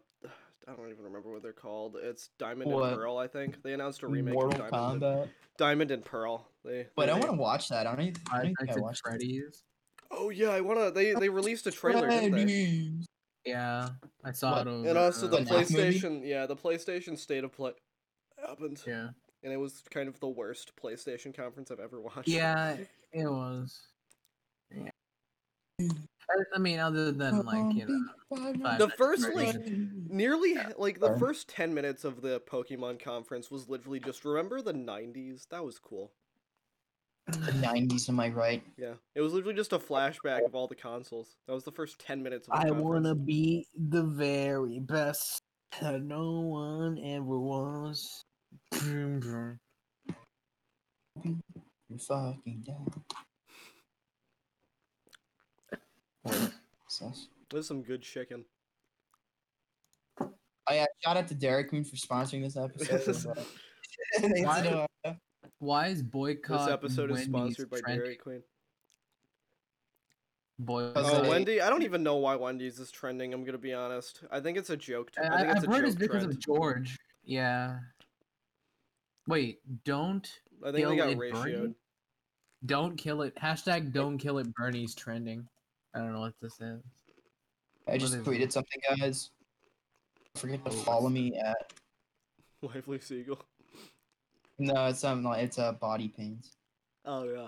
[0.65, 1.97] I don't even remember what they're called.
[2.01, 2.87] It's Diamond What?
[2.93, 3.61] and Pearl, I think.
[3.63, 6.47] They announced a remake Mortal of Diamond and, Diamond and Pearl.
[6.63, 7.85] They, But they I made- want to watch that.
[7.85, 8.21] I don't even.
[8.27, 9.09] I Five don't think Nights I at watched it.
[9.09, 9.63] Freddy's.
[10.09, 10.89] Oh yeah, I wanna.
[10.91, 12.91] They they released a trailer, didn't they?
[13.43, 13.89] Yeah,
[14.23, 14.67] I saw What?
[14.67, 14.87] it over.
[14.87, 15.99] And also the The Knack movie?
[15.99, 17.73] PlayStation, yeah, the PlayStation State of Play
[18.37, 19.09] happened, Yeah.
[19.43, 22.29] and it was kind of the worst PlayStation conference I've ever watched.
[22.29, 22.77] Yeah,
[23.11, 23.81] it was.
[24.71, 24.89] Yeah.
[25.79, 29.57] I- I mean, other than like you know, The first like
[30.09, 34.73] nearly like the first ten minutes of the Pokemon conference was literally just remember the
[34.73, 35.47] '90s.
[35.49, 36.11] That was cool.
[37.27, 38.07] The nineties.
[38.09, 38.63] Am I right?
[38.77, 41.35] Yeah, it was literally just a flashback of all the consoles.
[41.47, 42.83] That was the first ten minutes of the I conference.
[42.83, 45.41] wanna be the very best
[45.81, 48.23] that no one ever was.
[48.73, 49.59] Vroom, vroom.
[51.23, 52.87] You're fucking down.
[56.87, 57.27] Sus.
[57.49, 58.45] There's some good chicken.
[60.21, 60.85] Oh yeah!
[61.03, 63.01] Shout out to Dairy Queen for sponsoring this episode.
[63.05, 63.37] This- of,
[64.19, 65.17] Thanks Why- to,
[65.59, 66.65] Why is boycott?
[66.65, 68.03] This episode is Wendy's sponsored by trending?
[68.03, 68.43] Dairy Queen.
[70.59, 71.61] Boy, Oh, Wendy!
[71.61, 73.33] I don't even know why Wendy's is trending.
[73.33, 74.21] I'm gonna be honest.
[74.31, 75.11] I think it's a joke.
[75.11, 76.31] t- I I, think it's have a heard joke it's because trend.
[76.31, 76.97] of George.
[77.25, 77.79] Yeah.
[79.27, 80.29] Wait, don't
[80.65, 81.31] I think they got it, Bernie?
[81.31, 81.75] ratioed.
[82.65, 83.35] don't kill it.
[83.35, 84.53] Hashtag don't kill it.
[84.53, 85.47] Bernie's trending.
[85.93, 86.81] I don't know what this is.
[87.87, 88.53] I just What is tweeted it?
[88.53, 89.29] something, guys.
[90.35, 91.73] Don't forget to Oh, follow me at.
[92.61, 93.39] Lively Seagull.
[94.57, 96.51] No, it's um, like it's a uh, body pains.
[97.05, 97.47] Oh yeah.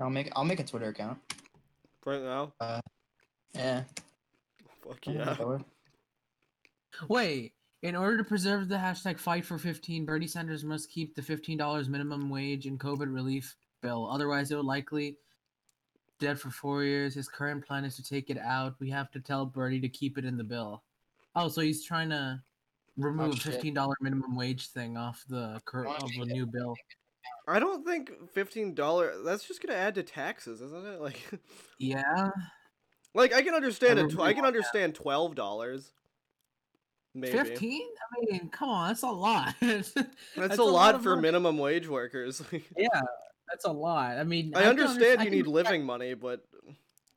[0.00, 1.18] I'll make I'll make a Twitter account.
[2.04, 2.52] Right now.
[3.54, 3.84] Yeah.
[4.82, 5.24] Fuck I'll yeah.
[5.24, 5.62] make it work.
[7.08, 7.52] Wait,
[7.82, 11.88] in order to preserve the hashtag fight for 15, Bernie Sanders must keep the $15
[11.88, 14.08] minimum wage and COVID relief bill.
[14.10, 15.18] Otherwise, it will likely
[16.18, 17.14] dead for four years.
[17.14, 18.74] His current plan is to take it out.
[18.80, 20.82] We have to tell Bernie to keep it in the bill.
[21.34, 22.42] Oh, so he's trying to
[22.96, 23.62] remove shit.
[23.62, 26.74] $15 minimum wage thing off the cur- of don't a new bill.
[27.48, 29.12] I don't think fifteen dollar.
[29.24, 31.00] That's just gonna add to taxes, isn't it?
[31.06, 31.22] Like,
[31.78, 32.30] Yeah.
[33.14, 34.10] like I can understand it.
[34.10, 35.92] Tw- I can understand twelve dollars.
[37.18, 37.80] 15?
[37.80, 39.54] I mean, come on, that's a lot.
[39.62, 39.92] that's,
[40.36, 41.22] that's, a, lot, of for money.
[41.22, 42.42] minimum wage workers.
[42.76, 42.88] Yeah,
[43.48, 44.18] that's a lot.
[44.18, 46.44] I mean, I can understand underst- I you can need understand- living money, but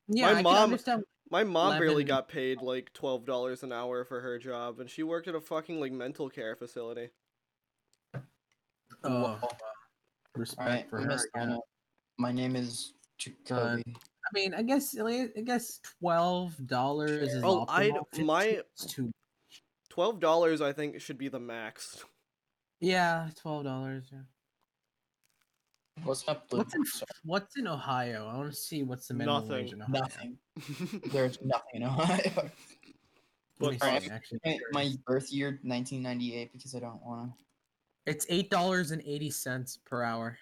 [0.08, 4.04] Yeah, My I mom- understand my mom barely got paid like twelve dollars an hour
[4.04, 7.10] for her job, and she worked at a fucking like mental care facility.
[9.04, 9.48] Oh, Whoa.
[10.34, 11.18] respect Alright, for I'm her.
[11.36, 11.56] yeah.
[12.18, 13.84] My name is Jacoby.
[13.86, 19.10] I mean, I guess I guess twelve dollars is Oh, I'd- my- 15 too.
[19.88, 22.04] Twelve dollars, I think, should be the max.
[22.80, 24.08] Yeah, twelve dollars.
[24.12, 24.22] Yeah.
[26.04, 26.58] What's up, Blue?
[26.60, 26.84] What's in
[27.24, 28.28] What's in Ohio?
[28.32, 30.00] I want to see what's the minimum wage in Ohio.
[30.00, 30.38] Nothing.
[31.12, 32.20] There's nothing in Ohio.
[33.60, 37.36] Let me What's- actually, my, my birth year, 1998, because I don't want to.
[38.10, 40.38] it's eight dollars and eighty cents per hour.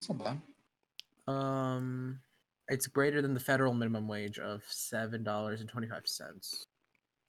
[0.00, 0.40] It's not bad.
[1.32, 2.18] Um,
[2.68, 6.66] it's greater than the federal minimum wage of seven dollars and twenty five cents.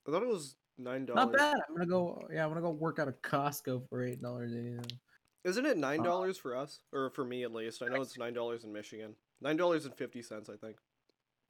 [0.07, 1.25] I thought it was nine dollars.
[1.25, 1.57] Not bad.
[1.69, 2.27] I'm gonna go.
[2.33, 4.93] Yeah, I'm gonna go work out a Costco for eight dollars eighty cents.
[5.43, 7.81] Isn't it Uh, nine dollars for us, or for me at least?
[7.81, 9.15] I know it's nine dollars in Michigan.
[9.41, 10.77] Nine dollars and fifty cents, I think.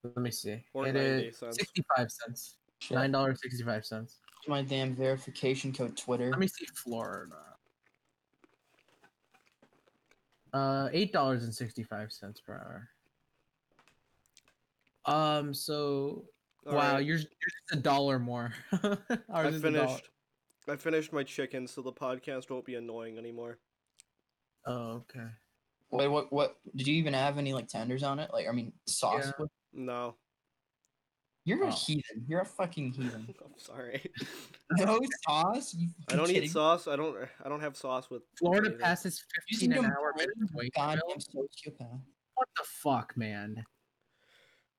[0.03, 0.63] Let me see.
[0.73, 1.57] Or It 90 cents.
[1.57, 2.55] sixty-five cents.
[2.89, 4.19] Nine dollars sixty-five cents.
[4.47, 6.29] My damn verification code Twitter.
[6.29, 7.35] Let me see Florida.
[10.53, 12.53] Uh, eight dollars and sixty-five cents per
[15.05, 15.13] hour.
[15.13, 15.53] Um.
[15.53, 16.25] So
[16.65, 18.53] wow, Alright, you're you're just a dollar more.
[18.71, 18.77] I
[19.47, 19.87] is a dollar.
[19.87, 20.09] finished.
[20.67, 23.57] I finished my chicken, so the podcast won't be annoying anymore.
[24.65, 25.27] Oh, okay.
[25.91, 26.31] Wait, what?
[26.31, 26.57] What?
[26.75, 28.29] Did you even have any like tenders on it?
[28.33, 29.25] Like, I mean, sauce.
[29.25, 29.31] Yeah.
[29.39, 30.15] with- No,
[31.43, 31.71] You're a Oh.
[31.71, 32.23] heathen.
[32.27, 33.33] You're a fucking heathen.
[33.43, 34.05] I'm sorry.
[34.77, 35.73] no sauce.
[35.73, 36.87] You I don't fucking eat sauce.
[36.87, 37.17] I don't.
[37.43, 38.21] I don't have sauce with.
[38.37, 38.79] Florida anything.
[38.83, 41.99] passes You fifteen an hour blatant minimum wage Goddamn sociopath.
[42.35, 43.63] What the fuck, man?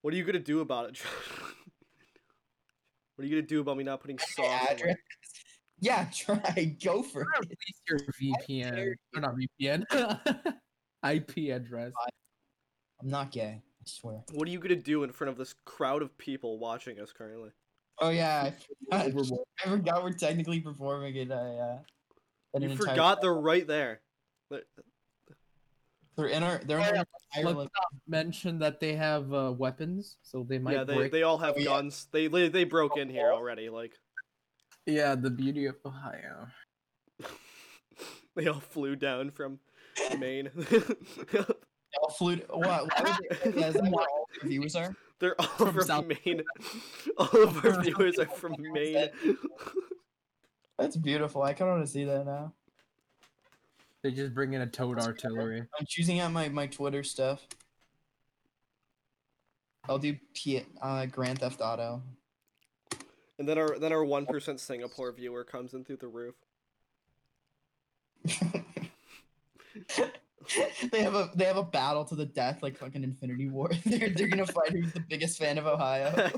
[0.00, 1.06] What are you gonna do about it, Josh?
[3.16, 4.38] What are you gonna do about me not putting sauce?
[4.38, 4.96] My on my- address.
[5.82, 6.76] Yeah, try.
[6.82, 7.50] Go for I'm it.
[7.50, 7.98] release your
[8.72, 8.94] VPN.
[9.14, 9.84] Or not VPN.
[11.04, 11.92] IP address.
[13.02, 13.60] I'm not gay.
[13.60, 14.22] I swear.
[14.32, 17.50] What are you gonna do in front of this crowd of people watching us currently?
[18.00, 18.52] Oh yeah,
[18.92, 21.30] I forgot, I forgot we're technically performing it.
[21.32, 21.82] I uh, You
[22.54, 24.00] an entire- forgot they're right there.
[24.50, 24.62] They're-
[26.16, 26.58] They're in our.
[26.64, 27.02] They're in Oh, our yeah,
[27.38, 31.12] entire, Let's not mention that they have uh, weapons, so they might yeah, they, break.
[31.12, 32.06] they all have Oh, guns.
[32.12, 33.68] They, they they broke in here already.
[33.70, 33.98] Like
[34.86, 36.48] Yeah, the beauty of Ohio.
[38.36, 39.58] they all flew down from
[40.18, 40.50] Maine.
[42.02, 42.36] all flew.
[42.50, 42.88] What?
[43.02, 44.94] Why would they, yeah, is that where all the viewers are?
[45.20, 46.42] They're all From from, South- Maine.
[47.16, 49.08] all of our viewers are from Maine.
[50.78, 51.42] That's beautiful.
[51.42, 52.52] I kind of want to see that now.
[54.02, 55.60] They just bring in a towed artillery.
[55.78, 57.46] I'm choosing out my, my Twitter stuff.
[59.88, 62.02] I'll do P- uh, Grand Theft Auto.
[63.38, 66.34] And then our then our one percent Singapore viewer comes in through the roof.
[70.90, 73.70] they have a they have a battle to the death like fucking Infinity War.
[73.86, 76.30] they're they're gonna fight who's the biggest fan of Ohio.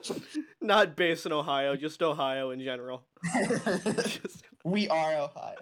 [0.60, 3.04] Not based in Ohio, just Ohio in general.
[3.44, 5.56] Just- we are Ohio.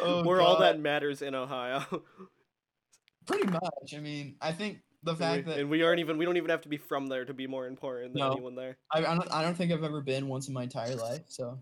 [0.00, 1.84] Oh, We're all that matters in Ohio.
[3.26, 3.94] Pretty much.
[3.94, 6.36] I mean, I think the and, fact we, that and we aren't even we don't
[6.36, 8.32] even have to be from there to be more important than No.
[8.32, 8.76] anyone there.
[8.92, 11.22] I, I don't I don't think I've ever been once in my entire life.
[11.28, 11.58] So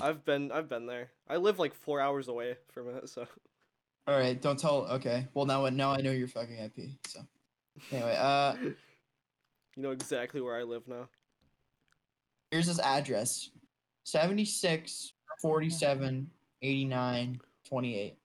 [0.00, 1.10] I've been I've been there.
[1.28, 3.26] I live like four hours away from it, so
[4.06, 4.86] all right, don't tell.
[4.92, 6.90] Okay, well now now I know you're fucking IP.
[7.06, 7.20] So
[7.92, 11.08] anyway, uh, you know exactly where I live now.
[12.50, 13.50] here's his address:
[14.04, 15.12] 76
[15.42, 16.30] 47
[16.62, 18.17] 89 28.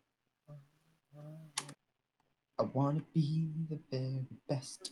[2.59, 4.91] I wanna be the very best.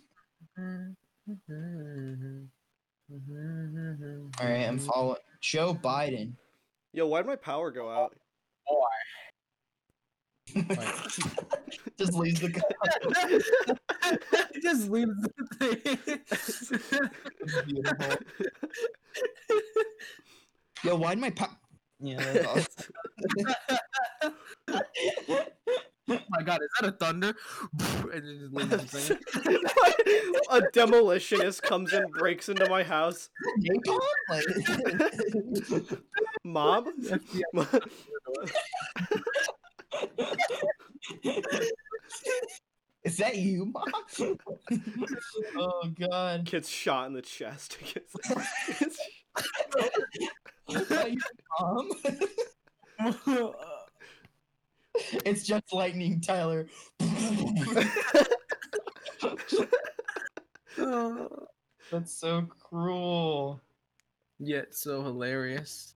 [0.60, 2.44] Mm-hmm.
[4.40, 6.34] All right, I'm following Joe Biden.
[6.94, 8.16] Yo, why'd my power go out?
[11.98, 12.62] Just leaves the guy.
[14.62, 15.80] just leaves the thing.
[17.66, 18.16] Beautiful.
[20.84, 21.58] Yo, why'd my pa-
[22.02, 22.68] Yeah, that's awesome.
[26.12, 27.34] Oh my god, is that a thunder?
[28.14, 29.18] and it just leaves the thing.
[30.52, 33.30] a demolitionist comes and breaks into my house.
[33.60, 34.00] Napalm?
[34.30, 36.00] Like-
[36.44, 36.92] Mom?
[43.04, 43.86] Is that you, mom?
[45.58, 46.46] oh god.
[46.46, 47.78] Gets shot in the chest.
[47.80, 48.14] Gets-
[48.78, 49.00] gets-
[50.70, 51.22] Is that your
[51.60, 51.90] mom?
[55.26, 56.68] it's just lightning, Tyler.
[61.92, 63.62] That's so cruel.
[64.40, 65.96] Yet so hilarious.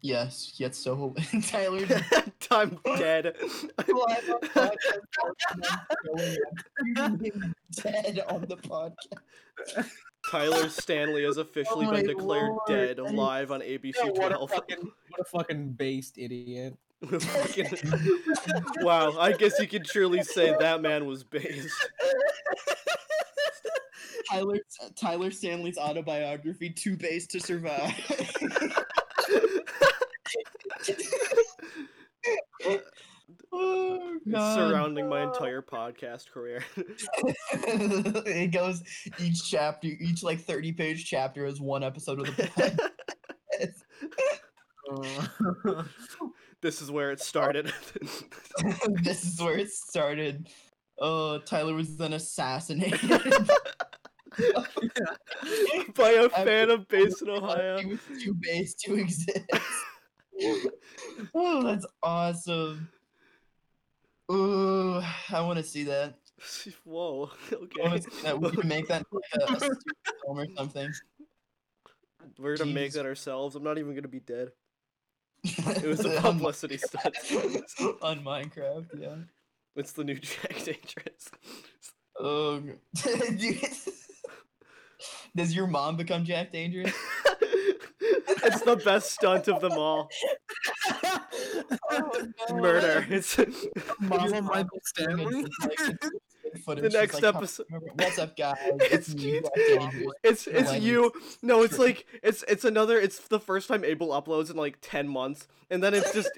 [0.00, 1.86] Yes, yet so Tyler.
[2.50, 3.34] I'm dead.
[7.74, 9.88] dead on the podcast.
[10.30, 12.60] Tyler Stanley has officially Oh been declared lord.
[12.68, 14.50] dead live on ABC what a 12.
[14.50, 16.76] fucking what a fucking based idiot.
[18.80, 21.74] Wow, I guess you could truly say that man was based.
[24.30, 24.58] Tyler
[24.96, 27.92] Tyler Stanley's autobiography, Too Base to Survive.
[33.52, 34.54] oh, God.
[34.54, 36.64] Surrounding my entire podcast career.
[37.52, 38.82] it goes
[39.18, 42.78] each chapter, each like 30 page chapter is one episode of the podcast.
[46.64, 47.66] This is where it started.
[49.02, 50.48] this is where it started.
[50.98, 53.00] Oh, Tyler was then assassinated.
[55.94, 57.78] By a fan of based in Ohio.
[57.78, 59.40] He was too base to exist.
[61.34, 62.88] oh, that's awesome.
[64.32, 66.14] Ooh, I want to see that.
[66.84, 67.30] Whoa.
[67.52, 68.00] Okay.
[68.22, 68.40] that.
[68.40, 70.90] We can make that like a, a film or something.
[72.38, 73.54] We're gonna make that ourselves.
[73.54, 74.50] I'm not even gonna be dead.
[75.44, 77.16] It was a publicity stunt.
[78.02, 78.86] on Minecraft.
[78.98, 79.16] Yeah.
[79.76, 81.30] It's the new Jack Dangerous.
[82.18, 82.62] Oh,
[83.36, 83.60] dude.
[85.36, 86.94] Does your mom become Jack Dangerous?
[88.00, 90.08] it's the best stunt of them all.
[92.52, 93.06] Murder.
[93.10, 93.38] It's
[94.00, 95.46] Mama Michael Stanley.
[96.66, 98.56] the next episode- What's up, guys?
[98.80, 99.48] It's me, cute.
[99.68, 101.12] Jack it's it's you.
[101.42, 102.98] No, it's like it's it's another.
[102.98, 106.30] It's the first time Abel uploads in like ten months, and then it's just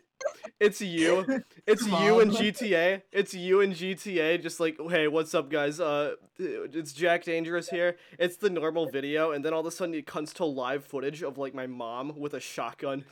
[0.61, 1.43] it's you.
[1.67, 3.03] It's you and GTA.
[3.13, 4.43] It's you and GTA.
[4.43, 5.81] Just like hey, what's up, guys?
[5.81, 7.97] Uh, it's Jack Dangerous here.
[8.19, 11.23] It's the normal video, and then all of a sudden it comes to live footage
[11.23, 13.05] of like my mom with a shotgun.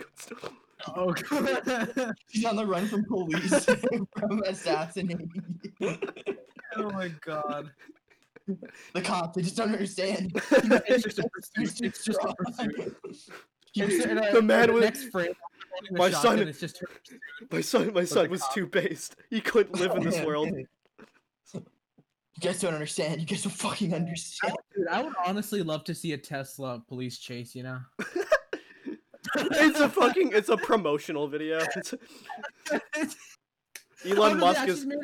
[0.97, 2.15] Oh god.
[2.31, 3.65] She's on the run from police
[4.19, 5.31] from assassinating
[5.81, 5.97] you.
[6.77, 7.71] oh my god.
[8.95, 10.33] The cops, they just don't understand.
[10.53, 11.81] It's just a pursuit.
[11.87, 12.97] It's just a pursuit.
[13.77, 15.33] It's- and, The man the with- next frame.
[15.91, 16.83] the My son- It's just
[17.51, 18.55] my son, my son was cop.
[18.55, 19.17] too based.
[19.31, 20.49] He couldn't live in this world.
[21.55, 23.21] You guys don't understand.
[23.21, 24.55] You guys don't fucking understand.
[24.77, 27.55] Dude, I would honestly love to see a Tesla police chase.
[27.55, 27.79] You know.
[29.37, 31.61] It's a fucking it's a promotional video.
[34.07, 34.97] Oh, Elon Musk is No,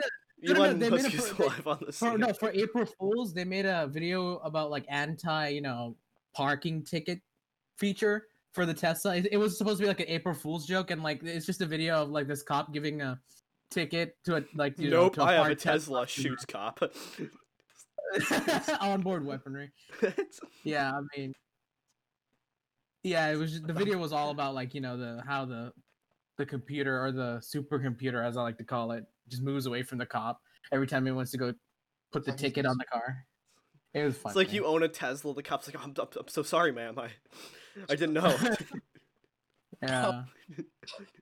[0.43, 2.21] no, Elon Musk is alive on the For, scene.
[2.21, 5.97] no, for April Fools, they made a video about like anti, you know,
[6.35, 7.21] parking ticket
[7.79, 9.17] feature for the Tesla.
[9.17, 11.63] It, it was supposed to be like an April Fool's joke, and like it's just
[11.63, 13.19] a video of like this cop giving a
[13.71, 16.07] ticket to a like you know, nope, to a I have a parked Tesla.
[16.07, 16.83] Shoots cop.
[18.81, 19.71] onboard weaponry.
[20.65, 21.33] Yeah, I mean,
[23.03, 25.73] yeah, it was just, the video was all about like you know the how the
[26.39, 29.99] the computer or the supercomputer, as I like to call it, just moves away from
[29.99, 30.41] the cop
[30.73, 31.53] every time he wants to go
[32.13, 33.25] put the ticket on the car.
[33.93, 34.31] It was fun.
[34.31, 35.35] it's like you own a Tesla.
[35.35, 36.99] The cop's like, "Oh, I'm, I'm, I'm so sorry, ma'am.
[36.99, 37.09] I,
[37.89, 38.37] I didn't know.
[39.83, 40.23] Yeah.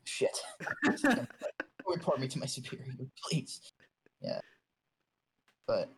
[0.04, 0.36] Shit.
[1.86, 3.60] Report me to my superior, please.
[4.20, 4.40] Yeah.
[5.66, 5.90] But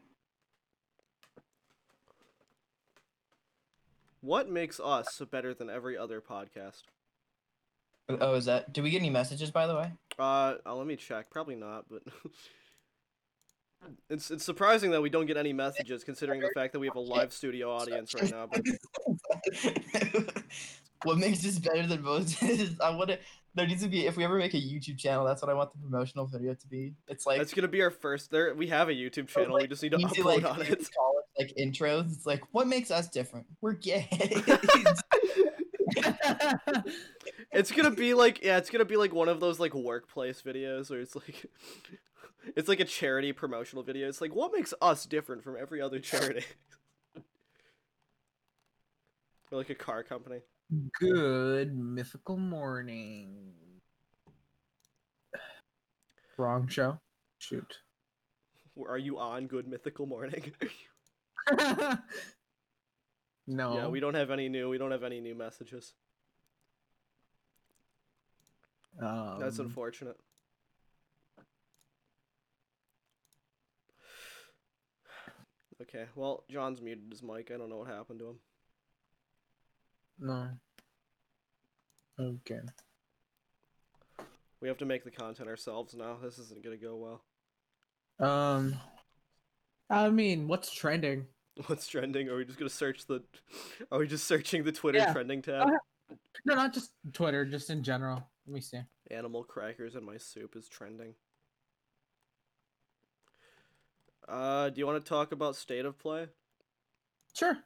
[4.21, 6.83] what makes us better than every other podcast?
[8.09, 8.73] oh, is that?
[8.73, 9.93] Do we get any messages by the way?
[10.19, 11.31] Uh, uh, let me check.
[11.31, 12.03] Probably not, but
[14.11, 16.97] it's it's surprising that we don't get any messages considering the fact that we have
[16.97, 18.49] a live studio audience right now.
[18.51, 18.63] But
[21.05, 23.19] what makes this better than most is I want to.
[23.55, 25.25] There needs to be if we ever make a YouTube channel.
[25.25, 26.95] That's what I want the promotional video to be.
[27.09, 28.31] It's like that's gonna be our first.
[28.31, 29.57] There, we have a YouTube channel.
[29.57, 30.69] we just need to upload see, like, on it.
[30.69, 32.13] college, like intros.
[32.13, 33.47] It's like what makes us different?
[33.61, 34.09] We're gay.
[37.53, 40.89] It's gonna be like yeah, it's gonna be like one of those like workplace videos
[40.91, 41.47] where it's like
[42.57, 44.09] it's like a charity promotional video.
[44.09, 46.45] It's like what makes us different from every other charity?
[49.51, 50.41] or like a car company.
[51.01, 53.55] Good mythical morning.
[56.39, 57.01] Wrong show.
[57.39, 57.79] Shoot.
[58.89, 60.53] Are you on Good Mythical Morning?
[63.47, 63.75] no.
[63.75, 64.69] Yeah, we don't have any new.
[64.69, 65.93] We don't have any new messages.
[68.99, 70.17] That's um, unfortunate.
[75.83, 77.51] Okay, well, John's muted his mic.
[77.51, 78.37] I don't know what happened to him.
[80.21, 80.49] No.
[82.19, 82.61] Okay.
[84.61, 86.19] We have to make the content ourselves now.
[86.23, 87.21] This isn't gonna go
[88.19, 88.29] well.
[88.29, 88.75] Um.
[89.89, 91.27] I mean, what's trending?
[91.67, 92.29] What's trending?
[92.29, 93.23] Are we just gonna search the?
[93.91, 95.13] Are we just searching the Twitter Yeah.
[95.13, 95.67] trending tab?
[95.69, 96.17] Okay.
[96.45, 98.23] No, not just Twitter, just in general.
[98.47, 98.81] Let me see.
[99.11, 101.15] Animal crackers in my soup is trending.
[104.29, 106.29] Uh, do you want to talk about state of play?
[107.35, 107.57] Sure.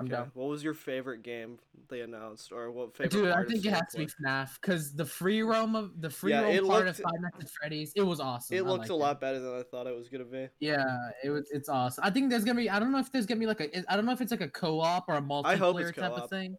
[0.00, 0.22] Okay.
[0.34, 1.58] What was your favorite game
[1.88, 3.10] they announced, or what favorite?
[3.12, 4.30] Dude, I part of think it State of has to be Play?
[4.30, 7.36] FNAF because the free roam of the free Yeah, roam part looked- of Five Nights
[7.40, 8.56] at Freddy's, it was awesome.
[8.56, 10.48] It I looked a lot better than I thought it was gonna be.
[10.60, 10.84] Yeah,
[11.24, 11.48] it was.
[11.50, 12.04] It's awesome.
[12.04, 12.68] I think there's gonna be.
[12.68, 13.90] I don't know if there's gonna be like a.
[13.92, 16.10] I don't know if it's like a co-op or a multiplayer I hope it's type
[16.12, 16.24] co-op.
[16.24, 16.56] of thing.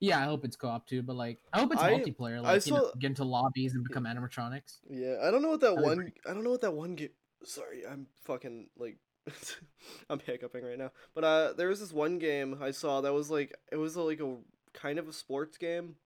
[0.00, 1.02] Yeah, I hope it's co-op too.
[1.02, 2.38] But like, I hope it's I- multiplayer.
[2.38, 4.78] I Like, you know, get into lobbies and become animatronics.
[4.90, 5.92] Yeah, I don't know what that I one.
[5.92, 6.12] agree.
[6.28, 7.10] I don't know what that one game.
[7.44, 8.96] Sorry, I'm fucking like,
[10.10, 10.90] I'm hiccuping right now.
[11.14, 14.20] But uh, there was this one game I saw that was like it was like
[14.20, 14.36] a
[14.72, 15.96] kind of a sports game,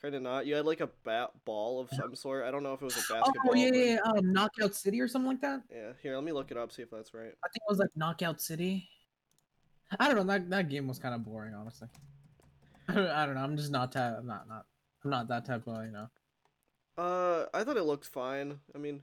[0.00, 0.46] kind of not.
[0.46, 2.44] You had like a bat ball of some sort.
[2.44, 3.50] I don't know if it was a basketball.
[3.50, 5.62] oh yeah, yeah, yeah, um, Knockout City or something like that.
[5.70, 7.32] Yeah, here, let me look it up, see if that's right.
[7.44, 8.88] I think it was like Knockout City.
[9.98, 10.24] I don't know.
[10.24, 11.88] That that game was kind of boring, honestly.
[12.88, 13.42] I don't know.
[13.42, 14.18] I'm just not that.
[14.18, 14.64] I'm not not.
[15.04, 16.08] I'm not that type of you know.
[16.96, 18.58] Uh, I thought it looked fine.
[18.74, 19.02] I mean,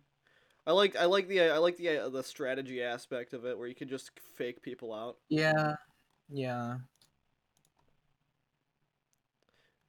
[0.67, 3.67] I like I like the I like the uh, the strategy aspect of it where
[3.67, 5.17] you can just fake people out.
[5.29, 5.75] Yeah,
[6.29, 6.77] yeah,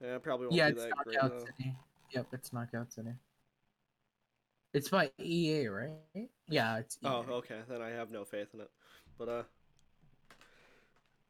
[0.03, 0.68] Yeah, probably won't yeah.
[0.68, 1.45] It's great Knockout though.
[1.47, 1.74] City.
[2.12, 3.12] Yep, it's Knockout City.
[4.74, 6.29] It's by EA, right?
[6.49, 6.99] Yeah, it's.
[7.03, 7.09] EA.
[7.09, 7.61] Oh, okay.
[7.68, 8.70] Then I have no faith in it.
[9.18, 9.43] But uh,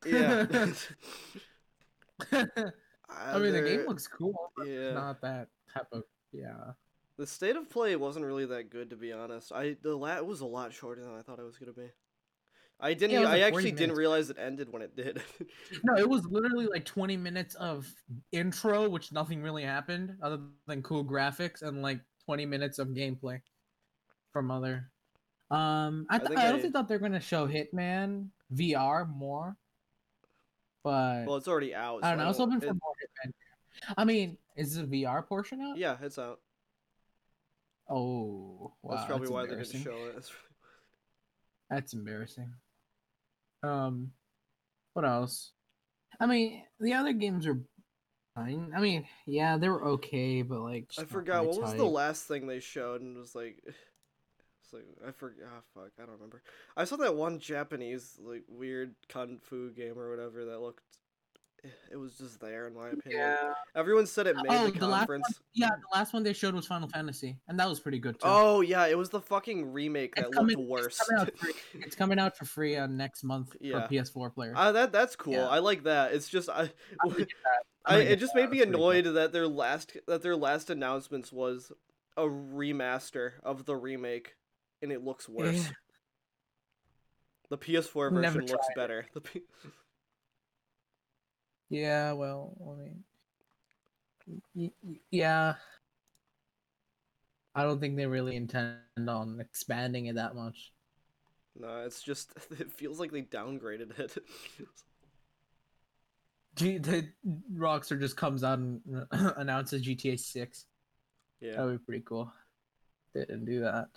[0.05, 0.47] yeah.
[3.09, 4.51] I mean, the game looks cool.
[4.57, 4.92] But Yeah.
[4.94, 6.03] Not that type of.
[6.32, 6.72] Yeah.
[7.18, 9.52] The state of play wasn't really that good to be honest.
[9.52, 11.90] I the la- it was a lot shorter than I thought it was gonna be.
[12.78, 13.12] I didn't.
[13.22, 15.22] Yeah, I like 40 actually didn't realize it ended when it did.
[15.82, 17.86] No, it was literally like 20 minutes of
[18.32, 23.40] intro, which nothing really happened other than cool graphics and like 20 minutes of gameplay
[24.32, 24.90] from other.
[25.50, 29.56] Um, I, I th- I, I- don't think thought they're gonna show Hitman VR more,
[30.84, 32.04] but well, it's already out.
[32.04, 32.24] I don't know.
[32.24, 32.92] I was hoping for it- more
[33.26, 33.32] Hitman.
[33.96, 35.78] I mean, is the VR portion out?
[35.78, 36.40] Yeah, it's out.
[37.89, 38.95] Oh, wow.
[38.97, 40.07] That's probably that's why they didn't show it.
[40.14, 40.30] That's-
[41.70, 42.53] That's embarrassing.
[43.62, 44.12] Um,
[44.93, 45.53] what else?
[46.20, 47.59] I mean, the other games are
[48.34, 48.72] fine.
[48.74, 52.47] I mean, yeah, they were okay, but like I forgot what was the last thing
[52.47, 55.47] they showed, and it was like, it's like I forgot.
[55.49, 56.43] Oh, fuck, I don't remember.
[56.76, 60.84] I saw that one Japanese like weird kung fu game or whatever that looked.
[61.90, 63.20] It was just there in my opinion.
[63.20, 63.52] Yeah.
[63.74, 65.40] Everyone said it made Oh, the the last conference.
[65.54, 68.26] Yeah, the last one they showed was Final Fantasy, and that was pretty good too.
[68.28, 71.08] Oh yeah, it was the fucking remake It's that coming- looked it's worse.
[71.08, 71.52] coming out free.
[71.74, 73.86] It's coming out for free uh, next month Yeah.
[73.86, 74.54] for PS4 players.
[74.58, 75.34] Uh, that that's cool.
[75.34, 75.48] Yeah.
[75.48, 76.12] I like that.
[76.12, 76.62] It's just I,
[77.02, 77.62] I'm gonna get that.
[77.84, 78.40] I'm I gonna it just that.
[78.40, 78.90] made me That's pretty cool.
[78.90, 81.70] annoyed that their last that their last announcements was
[82.16, 84.34] a remaster of the remake,
[84.82, 85.54] and it looks worse.
[85.66, 85.70] Yeah.
[87.48, 88.74] The PS4 version looks tried it.
[88.76, 89.06] better.
[89.14, 89.42] The P-
[91.68, 93.04] Yeah, well, I mean,
[94.54, 95.54] y- y- yeah.
[97.54, 100.72] I don't think they really intend on expanding it that much.
[101.58, 104.16] no, it's just it feels like they downgraded it.
[106.56, 107.06] G- the
[107.54, 110.66] Rockstar just comes out and announces GTA Six.
[111.40, 111.52] yeah.
[111.56, 112.32] That would be pretty cool.
[113.14, 113.88] They didn't do that.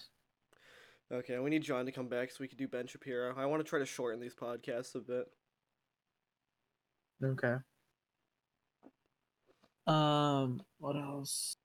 [1.12, 3.34] Okay, we need John to come back so we can do Ben Shapiro.
[3.36, 5.28] I want to try to shorten these podcasts a bit.
[7.24, 7.56] Okay.
[9.88, 11.56] Um, what else?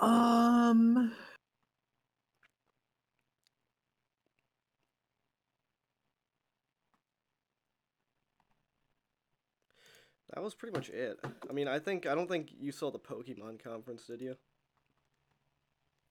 [0.00, 1.12] Um,
[10.34, 11.18] That was pretty much it.
[11.48, 14.36] I mean, I think I don't think you saw the Pokemon conference, did you?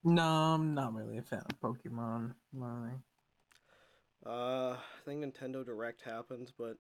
[0.04, 2.36] no, I'm not really a fan of Pokemon.
[2.54, 2.94] Really.
[4.26, 6.78] Uh, I think Nintendo Direct happened, but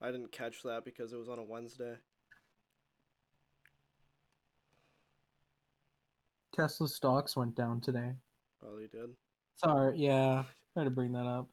[0.00, 1.96] I didn't catch that because it was on a Wednesday.
[6.54, 8.12] Tesla stocks went down today.
[8.64, 9.10] Oh, they did.
[9.56, 11.48] Sorry, yeah, try to bring that up.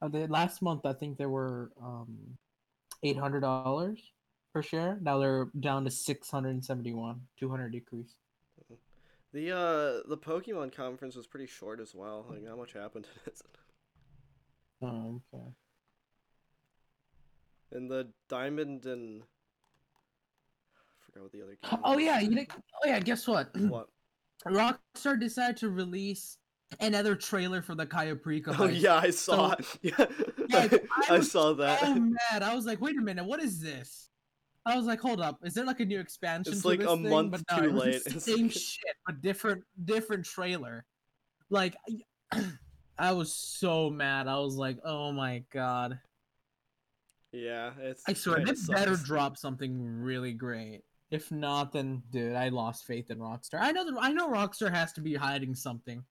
[0.00, 2.16] Uh, they, last month, I think there were um,
[3.02, 4.00] eight hundred dollars
[4.54, 4.98] per share.
[5.02, 8.14] Now they're down to six hundred and seventy-one, two hundred decrease.
[9.32, 12.26] The uh the Pokemon conference was pretty short as well.
[12.28, 13.40] Like, not much happened in it.
[14.82, 15.44] Oh, okay.
[17.72, 21.80] And the Diamond and I forgot what the other game.
[21.84, 22.04] Oh was.
[22.04, 23.00] yeah, you oh yeah.
[23.00, 23.50] Guess what?
[23.68, 23.88] What?
[24.46, 26.36] Rockstar decided to release
[26.80, 28.52] another trailer for the Cayo Perico.
[28.58, 29.54] Oh yeah, I saw.
[29.60, 30.06] So- yeah,
[30.48, 31.80] Yeah, I, I saw that.
[31.80, 32.42] so mad.
[32.42, 34.10] I was like, wait a minute, what is this?
[34.66, 36.52] I was like, hold up, is there like a new expansion?
[36.52, 37.08] It's to like this a thing?
[37.08, 38.02] month But no, too late.
[38.06, 40.84] It's same shit, but different, different trailer.
[41.50, 41.76] Like,
[42.98, 44.28] I was so mad.
[44.28, 45.98] I was like, oh my god.
[47.32, 48.02] Yeah, it's.
[48.06, 50.82] I swear, kinda they better drop something really great.
[51.10, 53.60] If not, then dude, I lost faith in Rockstar.
[53.60, 56.04] I know that I know Rockstar has to be hiding something.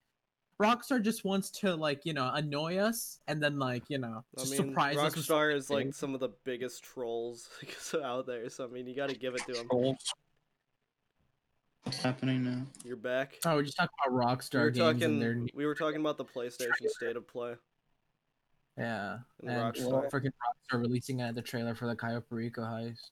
[0.62, 4.44] Rockstar just wants to like you know annoy us and then like you know I
[4.44, 5.16] mean, surprise us.
[5.16, 7.50] Rockstar is like some of the biggest trolls
[8.04, 9.68] out there, so I mean, you got to give it to them.
[11.84, 12.62] What's happening now?
[12.86, 13.40] You're back.
[13.46, 15.04] Oh, we're just talking about we Rockstar were games talking.
[15.04, 17.56] and their We were talking about the PlayStation State of Play.
[18.78, 20.10] yeah, and and Rockstar.
[20.12, 23.10] freaking Rockstar releasing the trailer for the Cayo Perico heist.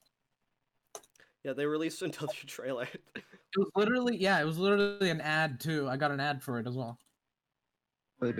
[1.42, 2.88] Yeah, they released another trailer.
[3.14, 5.88] It was literally yeah, it was literally an ad too.
[5.88, 6.96] I got an ad for it as well.
[8.20, 8.36] Man.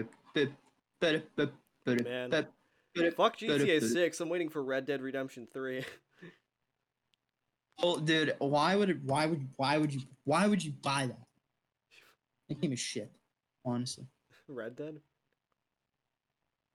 [3.16, 4.20] Fuck GTA 6.
[4.20, 5.84] I'm waiting for Red Dead Redemption 3.
[7.82, 8.98] Well, dude, why would it?
[9.04, 9.46] Why would?
[9.56, 10.00] Why would you?
[10.24, 11.18] Why would you buy that?
[12.48, 13.10] That game is shit.
[13.64, 14.06] Honestly,
[14.48, 15.00] Red Dead?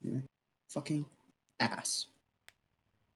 [0.01, 0.19] Yeah.
[0.69, 1.05] fucking
[1.59, 2.07] ass.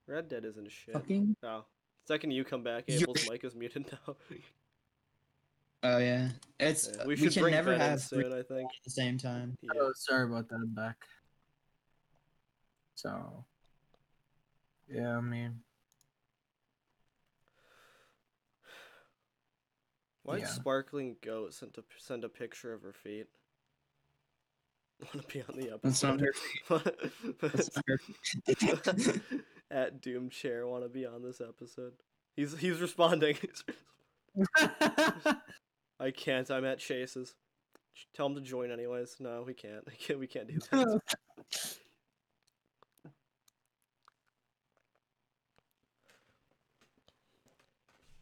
[0.06, 0.94] Red Dead isn't a shit.
[0.94, 1.36] Fucking.
[1.42, 1.64] Oh.
[2.06, 4.16] Second you come back, You're- Abel's mic is muted now.
[5.82, 6.28] Oh yeah,
[6.58, 8.66] it's Yeah, we we, should can bring never Ben in have three soon, I think.
[8.68, 9.56] at the same time.
[9.62, 9.70] Yeah.
[9.80, 10.56] Oh, sorry about that.
[10.56, 10.96] I'm back.
[12.96, 13.44] So,
[14.92, 15.60] yeah, I mean,
[20.22, 20.46] Why'd yeah.
[20.46, 23.26] Sparkling Goat send a, send a picture of her feet?
[25.14, 26.94] Want to be on the That's not episode?
[27.40, 29.20] That's not her-
[29.70, 31.92] At Doom Chair want to be on this episode.
[32.34, 33.38] He's he's responding.
[36.00, 36.50] I can't.
[36.50, 37.36] I'm at Chase's.
[38.14, 39.16] Tell him to join anyways.
[39.20, 39.86] No, we can't.
[39.86, 40.18] We can't.
[40.18, 41.00] We can't do that.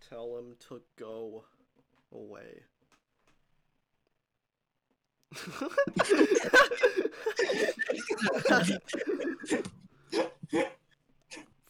[0.08, 1.44] Tell him to go
[2.12, 2.62] away.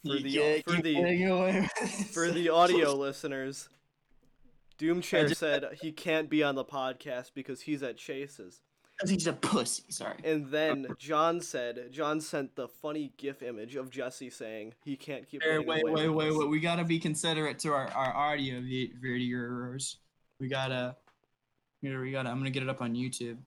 [0.03, 1.69] for the for the
[2.13, 3.69] for the audio listeners,
[4.79, 8.61] Doomchair just- said he can't be on the podcast because he's at Chase's.
[8.99, 9.83] 'Cause he's a pussy.
[9.91, 10.17] Sorry.
[10.25, 15.25] And then John said, John sent the funny GIF image of Jesse saying he can't
[15.25, 15.41] keep.
[15.41, 16.49] Wait, wait, wait, wait, wait.
[16.49, 19.99] We gotta be considerate to our, our audio vi- viewers.
[20.39, 20.95] We gotta,
[21.81, 22.29] here we gotta.
[22.29, 23.37] I'm gonna get it up on YouTube.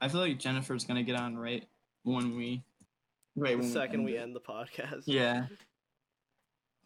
[0.00, 1.66] I feel like Jennifer's gonna get on right
[2.04, 2.62] when we
[3.36, 4.20] right the when second we it.
[4.20, 5.04] end the podcast.
[5.06, 5.46] Yeah.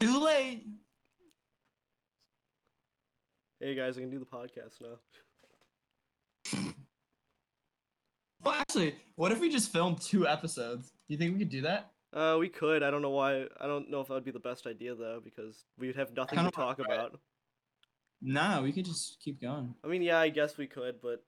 [0.00, 0.64] Too late.
[3.60, 4.98] Hey guys, I can do the podcast now.
[8.44, 10.88] Well, actually, what if we just filmed two episodes?
[10.88, 11.92] Do you think we could do that?
[12.12, 12.82] Uh, we could.
[12.82, 13.44] I don't know why.
[13.60, 16.38] I don't know if that would be the best idea though, because we'd have nothing
[16.38, 17.12] to talk wanna it.
[18.22, 19.74] Nah, we could just keep going.
[19.84, 21.24] I mean, yeah, I guess we could, but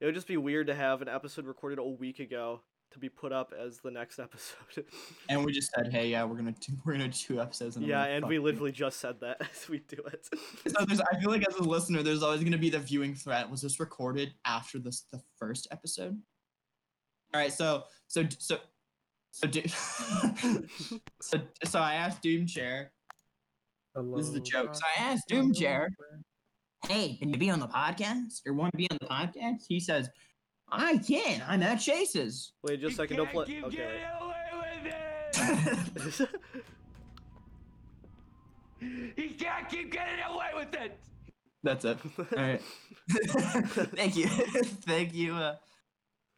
[0.00, 3.08] it would just be weird to have an episode recorded a week ago to be
[3.08, 4.84] put up as the next episode.
[5.28, 7.76] And we just said, hey, yeah, we're gonna do, we're gonna do two episodes.
[7.76, 10.28] And yeah, and "Fuck we it." literally just said that as we do it.
[10.66, 13.48] So there's, I feel like as a listener, there's always gonna be the viewing threat.
[13.50, 16.20] Was this recorded after this the first episode?
[17.34, 18.58] All right, so so so
[19.30, 19.62] so do,
[21.20, 22.46] so so I asked Doom
[23.94, 24.04] Chair.
[24.16, 24.74] This is the joke.
[24.74, 25.90] So I asked Doom Chair,
[26.86, 29.80] "Hey, can you be on the podcast or want to be on the podcast?" He
[29.80, 30.08] says,
[30.70, 31.42] "I can.
[31.46, 33.18] I'm at Chase's." Wait, just a second.
[33.18, 33.62] Don't play.
[33.64, 34.02] Okay.
[34.22, 36.28] wait.
[39.16, 40.98] He can't keep getting away with it.
[41.64, 41.98] That's it.
[42.18, 42.62] All right.
[43.10, 44.28] Thank you.
[44.28, 45.34] Thank you.
[45.34, 45.56] Uh,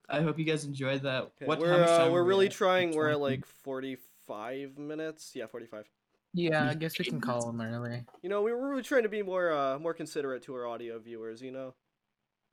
[0.09, 1.25] I hope you guys enjoyed that.
[1.25, 2.53] Okay, What we're much uh, time we're really at?
[2.53, 2.95] trying.
[2.95, 5.33] We're at like forty-five minutes.
[5.35, 5.87] Yeah, forty-five.
[6.33, 8.05] Yeah, I guess we can call him early.
[8.22, 10.99] You know, we were really trying to be more uh more considerate to our audio
[10.99, 11.43] viewers.
[11.43, 11.74] You know.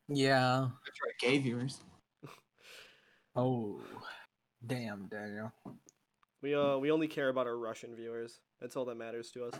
[0.10, 0.68] Yeah.
[0.86, 1.80] That's right, gay viewers.
[3.36, 3.80] Oh,
[4.66, 5.52] damn, Daniel.
[6.42, 8.40] We uh we only care about our Russian viewers.
[8.60, 9.54] That's all that matters to us.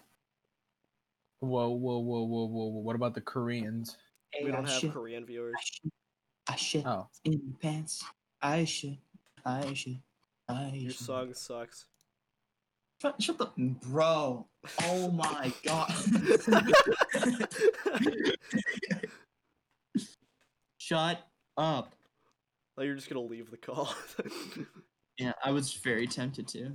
[1.42, 2.82] Whoa, whoa, whoa, whoa, whoa, whoa.
[2.82, 3.96] What about the Koreans?
[4.44, 5.54] We don't I have shit, Korean viewers.
[6.50, 8.04] I shit, Oh, in my pants.
[8.42, 8.98] I should.
[9.46, 10.00] I should.
[10.50, 10.82] I should.
[10.82, 11.06] Your should.
[11.06, 11.86] song sucks.
[13.02, 14.48] Shut, shut the bro.
[14.84, 15.94] Oh my god.
[20.78, 21.20] Shut
[21.58, 21.94] up.
[22.78, 23.94] Oh, you're just gonna leave the call.
[25.20, 26.74] Yeah, I was very tempted to.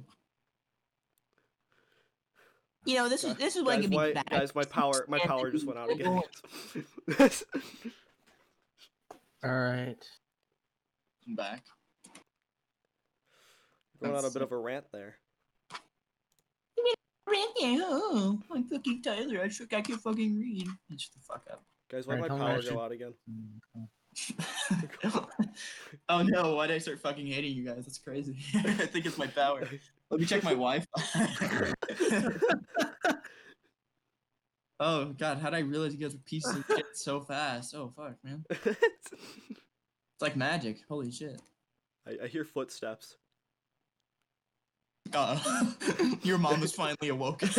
[2.85, 4.29] You know, this is this is what guys, can be why, bad.
[4.29, 6.09] guys, my power my power just went out again.
[9.45, 10.05] all right.
[11.29, 11.63] I'm back.
[14.03, 15.19] Going on a That's- bit of a rant there.
[17.35, 19.41] Oh, I'm fucking Tyler.
[19.43, 19.73] I shook.
[19.73, 20.67] I can fucking read.
[20.99, 21.65] Shut the fuck up.
[21.91, 23.15] Guys, why Alright, would my I power should- go out again?
[26.11, 27.85] oh no, why did I start fucking hating you guys?
[27.87, 28.37] That's crazy.
[28.55, 29.67] I think it's my power.
[30.11, 31.73] Let me check my Wi-Fi.
[34.81, 37.75] oh god, how did I realize you guys were pieces of shit so fast?
[37.75, 38.45] Oh fuck, man.
[38.51, 40.81] It's like magic.
[40.89, 41.41] Holy shit.
[42.07, 43.17] I, I hear footsteps.
[45.15, 45.39] Uh,
[46.23, 47.49] your mom was finally awoken.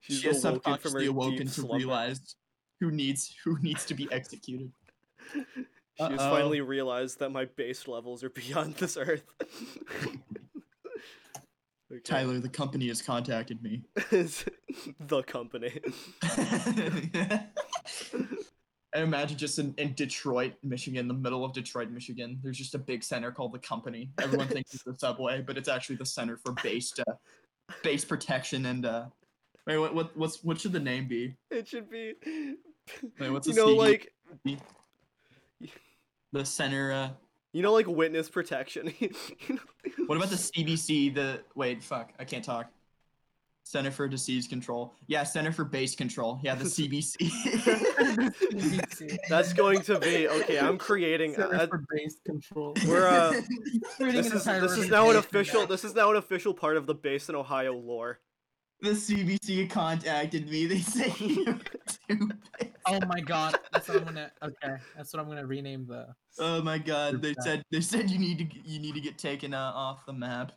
[0.00, 1.76] She's she has awoken subconsciously awoken to slumber.
[1.76, 2.36] realize
[2.80, 4.72] who needs who needs to be executed.
[5.98, 9.22] She has finally realized that my base levels are beyond this earth.
[11.92, 12.00] Okay.
[12.02, 13.82] Tyler, the company has contacted me.
[14.00, 15.80] the company.
[18.94, 22.78] I imagine just in, in Detroit, Michigan, the middle of Detroit, Michigan, there's just a
[22.78, 24.10] big center called the company.
[24.20, 27.12] Everyone thinks it's the subway, but it's actually the center for base uh,
[27.82, 29.06] base protection and uh
[29.66, 31.34] wait what what what's what should the name be?
[31.50, 32.14] It should be.
[33.18, 33.78] Wait, what's the C you know, CD?
[33.78, 34.12] like
[36.32, 37.08] The center uh
[37.54, 38.92] you know, like witness protection.
[39.00, 39.10] You
[39.50, 39.58] know-
[40.06, 42.70] what about the CBC, the wait, fuck, I can't talk.
[43.64, 44.94] Center for Disease Control.
[45.06, 46.40] Yeah, Center for Base Control.
[46.42, 47.16] Yeah, the CBC.
[49.28, 50.58] That's going to be okay.
[50.58, 51.34] I'm creating.
[51.34, 52.74] Center uh, for base control.
[52.86, 53.40] we're uh.
[53.96, 55.66] Creating This an is entire this is now an official.
[55.66, 58.18] This is now an official part of the base in Ohio lore.
[58.80, 60.66] the CBC contacted me.
[60.66, 62.38] They say you're stupid.
[62.86, 64.32] Oh my god, that's what I'm gonna.
[64.42, 66.08] Okay, that's what I'm gonna rename the.
[66.38, 69.54] Oh my god, they said they said you need to you need to get taken
[69.54, 70.52] uh, off the map.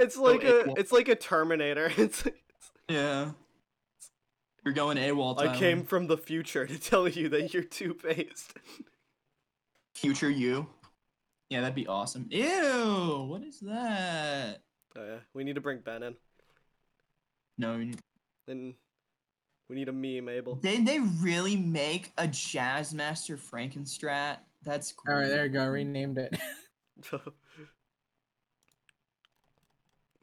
[0.00, 0.78] It's like a AWOL.
[0.78, 1.90] it's like a Terminator.
[1.98, 2.24] It's
[2.88, 3.30] Yeah.
[4.64, 5.38] You're going AWOL.
[5.38, 5.48] Time.
[5.50, 8.54] I came from the future to tell you that you're too faced.
[9.94, 10.66] future you.
[11.48, 12.26] Yeah, that'd be awesome.
[12.30, 14.60] Ew, what is that?
[14.96, 15.18] Oh, yeah.
[15.34, 16.14] We need to bring Ben in.
[17.58, 17.94] No, you-
[18.48, 18.74] And
[19.68, 20.56] we need a meme, Abel.
[20.56, 24.38] did they really make a Jazzmaster Frankenstrat?
[24.62, 25.66] That's All right, there you go.
[25.66, 26.36] Renamed it.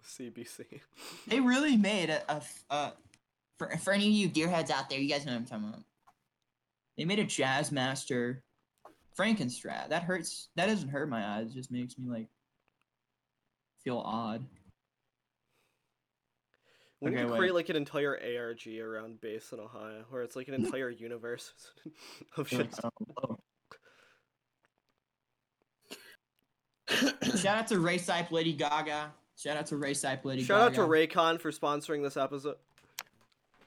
[0.08, 0.82] CBC.
[1.28, 2.92] They really made a uh,
[3.58, 5.84] for for any of you gearheads out there, you guys know what I'm talking about.
[6.98, 8.44] They made a jazz master
[9.18, 9.90] Frankenstrat.
[9.90, 10.50] That hurts.
[10.56, 11.52] That doesn't hurt my eyes.
[11.52, 12.28] It just makes me like
[13.84, 14.46] feel odd.
[17.02, 17.38] We need Okay, to wait.
[17.38, 21.52] create like an entire ARG around base in Ohio, where it's like an entire universe
[22.38, 22.74] of shit.
[23.24, 23.38] Oh.
[27.38, 29.12] Shout out to Ray Sype, Lady Gaga.
[29.38, 32.56] Shout out to Ray Sype, Lady Shout out to Raycon for sponsoring this episode.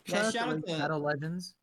[0.06, 1.54] Yeah, Shout, shout out out to to- Shadow Legends.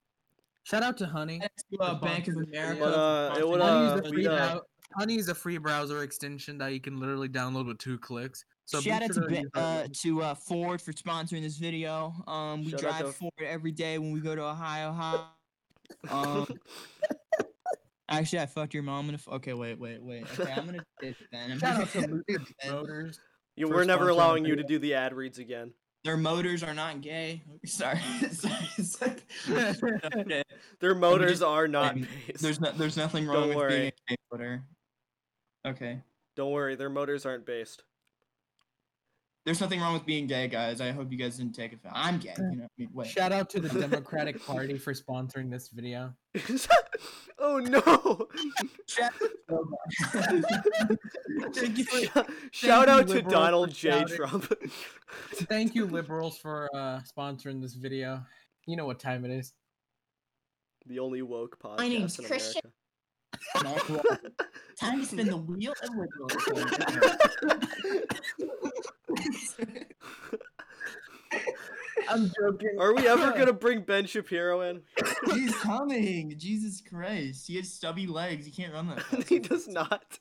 [0.64, 1.39] Shout out to Honey.
[1.39, 2.82] To, uh, Bank of America.
[2.82, 4.60] What, uh, it would, Honey uh, is a free uh,
[4.95, 8.43] Honey is a free browser extension that you can literally download with two clicks.
[8.66, 12.14] So Shout out to sure Ba- use uh, to uh, Ford for sponsoring this video.
[12.28, 15.26] Um, we Shout drive to- Ford every day when we go to Ohio High.
[16.10, 16.47] Um,
[18.10, 19.18] actually, I fucked your mom in a.
[19.18, 20.26] F- okay, wait, wait, wait.
[20.39, 21.51] Okay, I'm gonna ditch then.
[21.51, 22.72] I'm Shout gonna out to Lucid ditch then.
[22.74, 23.20] Motors.
[23.58, 25.72] You, we're never allowing you to do the ad reads again.
[26.03, 27.41] Their motors are not gay.
[27.66, 27.99] Sorry,
[28.32, 28.55] sorry.
[28.84, 29.16] sorry.
[30.16, 30.43] Okay,
[30.80, 32.08] Their motors just- are not um.
[32.39, 33.70] There's no, there's nothing wrong Don't wrong with worry.
[33.80, 34.64] being a gay motor.
[35.66, 35.99] Okay.
[36.36, 37.84] Don't worry, their motors aren't based.
[39.43, 40.82] There's nothing wrong with being gay, guys.
[40.82, 41.80] I hope you guys didn't take it.
[41.91, 42.34] I'm gay.
[42.38, 43.08] You know, I mean, wait.
[43.08, 46.14] Shout out to the Democratic Party for sponsoring this video.
[47.40, 48.28] oh no!
[48.88, 49.14] Shout-
[51.54, 54.04] Thank you for Shout- Shout you, out to Donald J.
[54.06, 54.52] Trump.
[55.34, 58.24] Thank you, liberals, for uh, sponsoring this video.
[58.66, 59.54] You know what time it is.
[60.86, 62.62] the only woke podcast My name's in Christian.
[64.80, 65.90] Time to spin the wheel of
[72.10, 72.78] I'm joking.
[72.80, 74.82] Are we ever gonna bring Ben Shapiro in?
[75.26, 76.34] He's coming.
[76.38, 77.47] Jesus Christ.
[77.47, 78.45] He has stubby legs.
[78.45, 79.30] He can't run that fast.
[79.30, 80.18] he does not.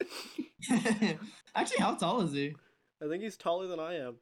[1.55, 2.55] Actually, how tall is he?
[3.03, 4.16] I think he's taller than I am.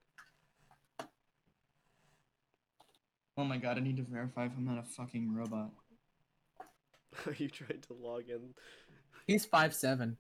[3.36, 5.70] Oh my god, I need to verify if I'm not a fucking robot.
[7.26, 8.54] Are you trying to log in?
[9.26, 10.16] He's five seven.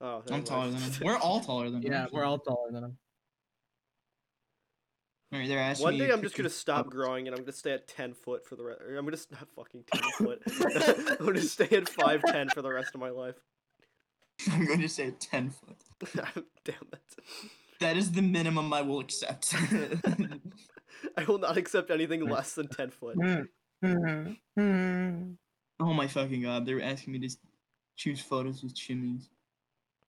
[0.00, 0.92] Oh, I'm taller than him.
[1.02, 1.92] We're all taller than him.
[1.92, 2.98] Yeah, we're all taller than him.
[5.34, 6.94] Alright, they're asking One me day I'm just gonna stop Fox.
[6.94, 8.80] growing and I'm gonna stay at ten foot for the rest.
[8.86, 10.42] I'm gonna s- not fucking ten foot.
[11.18, 13.34] I'm gonna stay at five ten for the rest of my life.
[14.52, 15.76] I'm going to say 10 foot.
[16.64, 17.16] Damn it!
[17.78, 19.54] That is the minimum I will accept.
[21.16, 23.16] I will not accept anything less than ten foot.
[23.84, 24.34] oh
[25.80, 27.36] my fucking god, they're asking me to
[27.96, 29.30] choose photos with chimneys.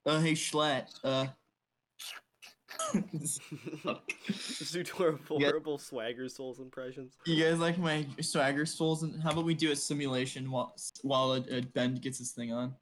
[0.05, 1.27] Uh, hey Schlatt, uh.
[4.27, 5.47] Just do horrible, Yeah.
[5.47, 7.13] horrible SwaggerSouls impressions.
[7.25, 9.03] you guys like my SwaggerSouls?
[9.03, 12.51] And how about we do a simulation while while uh, uh, Ben gets his thing
[12.51, 12.75] on?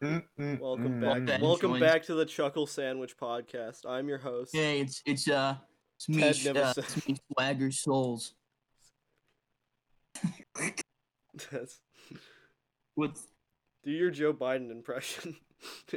[0.00, 1.24] Welcome Well, back.
[1.26, 3.86] Ben Welcome joins- back to the Chuckle Sandwich Podcast.
[3.88, 4.54] I'm your host.
[4.54, 5.54] Hey, it's it's uh
[5.96, 8.32] it's me, uh, it's me SwaggerSouls.
[11.50, 11.80] That's-
[12.94, 13.26] What's
[13.84, 15.36] do your Joe Biden impression.
[15.92, 15.96] I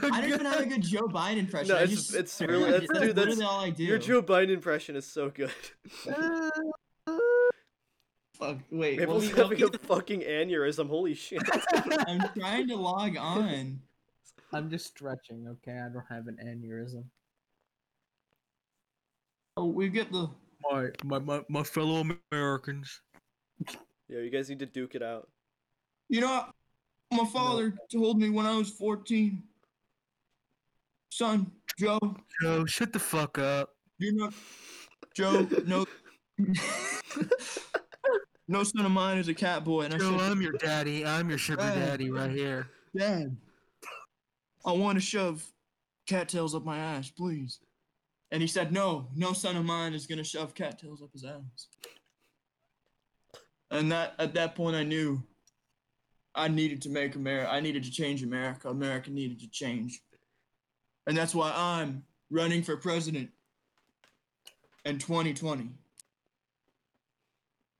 [0.00, 1.68] don't even have a good Joe Biden impression.
[1.68, 2.48] No, I it's- just it's swear.
[2.50, 3.84] really- that's- that's dude, that's- literally all I do.
[3.84, 5.50] your Joe Biden impression is so good.
[8.34, 10.88] Fuck, wait, let Maple's me- let having me- a fucking aneurysm.
[10.88, 11.42] Holy shit.
[12.08, 13.80] I'm trying to log on.
[14.52, 15.78] I'm just stretching, okay?
[15.78, 17.04] I don't have an aneurysm.
[19.56, 20.28] Oh, we get the.
[20.70, 23.00] My my my, my fellow Americans.
[24.08, 25.28] Yeah, you guys need to duke it out.
[26.08, 26.44] You know,
[27.12, 29.42] my father told me when I was 14.
[31.10, 31.98] Son, Joe,
[32.40, 33.70] Joe, shut the fuck up.
[33.98, 34.32] you're not.
[35.14, 35.84] Joe, no.
[38.48, 41.04] no son of mine is a cat boy, and I Joe, said, I'm your daddy.
[41.04, 41.74] I'm your sugar Dad.
[41.74, 42.68] daddy right here.
[42.96, 43.36] Dad,
[44.64, 45.46] I want to shove
[46.06, 47.60] cattails up my ass, please.
[48.30, 51.68] And he said, No, no son of mine is gonna shove cattails up his ass.
[53.70, 55.22] And that at that point, I knew
[56.34, 57.50] I needed to make America.
[57.50, 58.68] I needed to change America.
[58.68, 60.00] America needed to change,
[61.06, 63.30] and that's why I'm running for president
[64.84, 65.70] in 2020.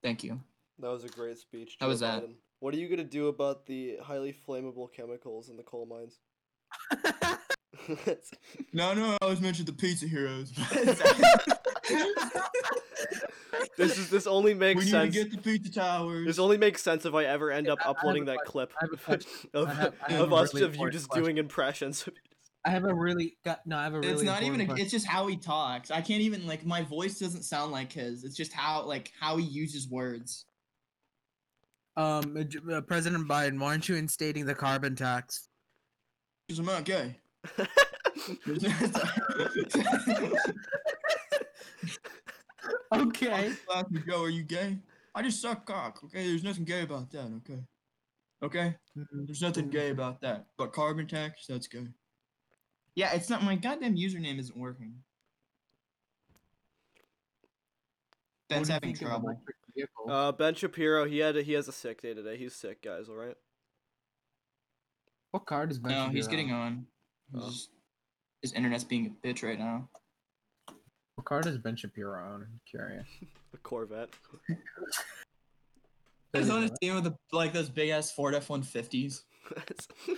[0.03, 0.41] Thank you.
[0.79, 1.77] That was a great speech.
[1.81, 2.25] How Joe was that?
[2.25, 2.35] Biden.
[2.61, 6.19] What are you gonna do about the highly flammable chemicals in the coal mines?
[8.73, 10.53] No, no, I always mentioned the pizza heroes.
[13.77, 15.15] this is this only we makes need sense.
[15.15, 16.27] to get the pizza towers.
[16.27, 18.73] This only makes sense if I ever end up I- I uploading a that clip
[18.81, 19.51] I have a question.
[19.55, 21.25] of, I have- have of a us really of you just question.
[21.25, 22.09] doing impressions.
[22.65, 23.77] I have a really got no.
[23.77, 24.13] I have a really.
[24.13, 24.61] it's not even.
[24.71, 25.91] A, it's just how he talks.
[25.91, 26.65] I can't even like.
[26.65, 28.23] My voice doesn't sound like his.
[28.23, 30.45] It's just how like how he uses words.
[31.97, 35.49] Um, uh, uh, President Biden, why aren't you instating the carbon tax?
[36.47, 37.17] Because I'm not gay.
[42.95, 43.53] Okay.
[43.75, 44.79] Ask me, Joe, are you gay?
[45.15, 46.01] I just suck cock.
[46.05, 47.31] Okay, there's nothing gay about that.
[47.39, 47.61] Okay.
[48.43, 48.75] Okay,
[49.27, 50.47] there's nothing gay about that.
[50.59, 51.87] But carbon tax, that's gay.
[52.97, 53.43] Yeah, it's not.
[53.43, 54.95] My goddamn username isn't working.
[58.49, 59.43] Ben's What do you having trouble.
[60.09, 62.37] uh, ben Shapiro, he had a, he has a sick day today.
[62.37, 63.09] He's sick, guys.
[63.09, 63.37] All right.
[65.31, 66.61] What card is Ben No, he's getting on?
[66.61, 66.87] on.
[67.35, 67.51] He's Oh.
[67.51, 67.71] just-
[68.43, 69.89] his internet's being a bitch right now.
[71.17, 72.43] What card is Ben Shapiro on?
[72.43, 73.07] I'm curious.
[73.55, 74.09] A Corvette.
[76.33, 79.25] He's on his team with the, like those big ass Ford F one fifties.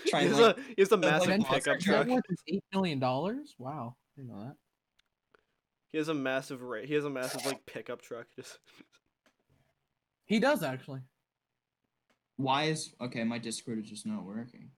[0.07, 2.07] Try he has like- a he has a massive Ben monster pickup truck.
[2.07, 3.55] worth is eight million dollars.
[3.59, 4.55] Wow, I didn't know that.
[5.91, 8.27] He has a massive ra- he has a massive like pickup truck.
[8.37, 8.59] Just
[10.27, 11.01] He does actually.
[12.37, 13.25] Why is okay?
[13.25, 14.71] My Discord is just not working.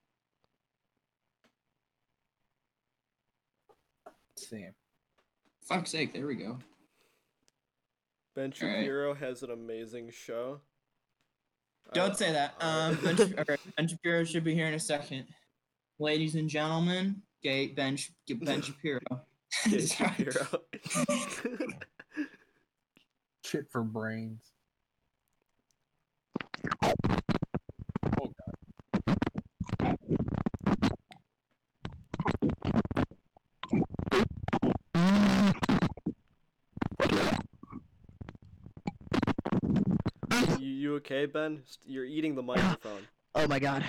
[4.07, 4.67] Let's see.
[5.69, 6.13] Fuck's sake!
[6.13, 6.59] There we go.
[8.35, 8.81] Ben Alright.
[8.85, 10.61] Shapiro has an amazing show.
[11.93, 12.55] Don't don't- say that.
[12.61, 15.27] Um, Ben, Shap- alright, ben Shapiro should be here in a second.
[15.99, 19.01] Ladies and gentlemen, gay Ben Sh- Ben Shapiro.
[19.71, 20.47] Gay Shapiro.
[23.45, 24.43] Shit for brains.
[41.07, 41.63] Okay, Ben?
[41.85, 43.03] You're eating the microphone.
[43.39, 43.85] Oh my god.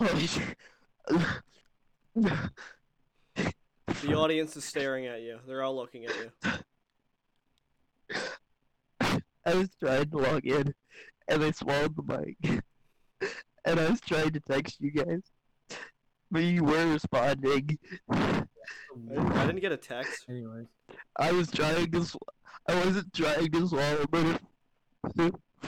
[0.00, 0.56] Holy shit.
[2.16, 2.50] The
[4.16, 5.38] audience is staring at you.
[5.46, 6.32] They're all looking at you.
[9.46, 10.74] I was trying to log in
[11.28, 12.64] and I swallowed the mic.
[13.64, 15.22] And I was trying to text you guys.
[16.32, 17.78] But you were responding.
[18.10, 18.42] I,
[19.14, 20.24] I didn't get a text.
[20.28, 20.66] Anyways.
[21.16, 22.16] I was trying to sw-
[22.68, 24.40] I wasn't trying to swallow, but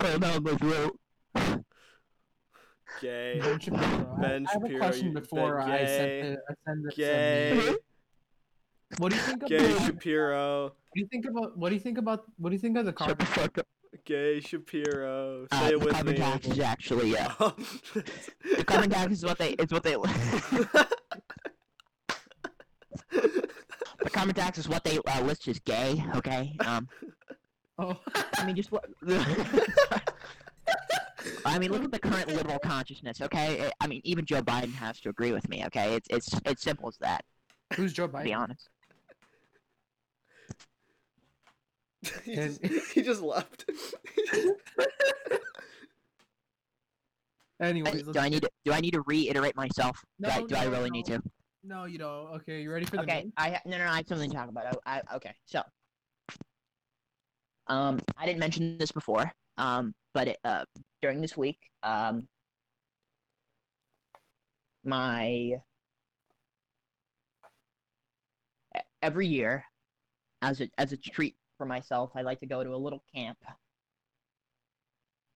[0.01, 0.99] it, it fell down my throat.
[3.01, 3.39] Gay.
[3.43, 4.17] Ben Shapiro.
[4.17, 6.21] I- Ben I have a question before I send Gay.
[6.21, 6.39] it.
[6.49, 6.97] I send it.
[6.97, 7.75] Gay.
[8.99, 9.87] What do you think Gay about?
[9.87, 10.63] Shapiro.
[10.65, 11.59] What do you think about?
[11.59, 12.25] What do you think about?
[12.39, 13.19] What do you think of the Shut card?
[13.19, 13.67] the fuck up.
[14.05, 15.47] Gay Shapiro.
[15.51, 16.19] Uh, Say it with carbon me.
[16.19, 17.33] tax is actually, yeah.
[17.39, 19.95] The carbon tax is what they, is what they,
[23.13, 26.55] the carbon tax is what they uh, list as gay, okay?
[26.65, 26.89] Um,
[27.79, 27.99] Oh,
[28.37, 28.85] I mean, just what.
[31.45, 33.71] I mean, look at the current liberal consciousness, okay?
[33.81, 35.95] I mean, even Joe Biden has to agree with me, okay?
[35.95, 37.25] It's it's it's simple as that.
[37.75, 38.19] who's Joe Biden?
[38.21, 38.69] To be honest.
[42.25, 43.65] he, And- just, he just left.
[47.61, 49.99] Anyways, Do I let's- need to, do I need to reiterate myself?
[50.21, 50.95] do I, No, I really no.
[50.95, 51.23] need to?
[51.65, 52.29] No, you don't.
[52.37, 53.33] Okay, you ready for the Okay, name?
[53.37, 54.77] I ha- no no no, I have something to talk about.
[54.87, 55.63] I, I okay, so
[57.69, 60.65] um, I didn't mention this before, um, but it, uh,
[61.03, 62.29] during this week, um,
[64.85, 65.53] my
[69.03, 69.65] every year,
[70.43, 73.39] as a as a treat for myself, I like to go to a little camp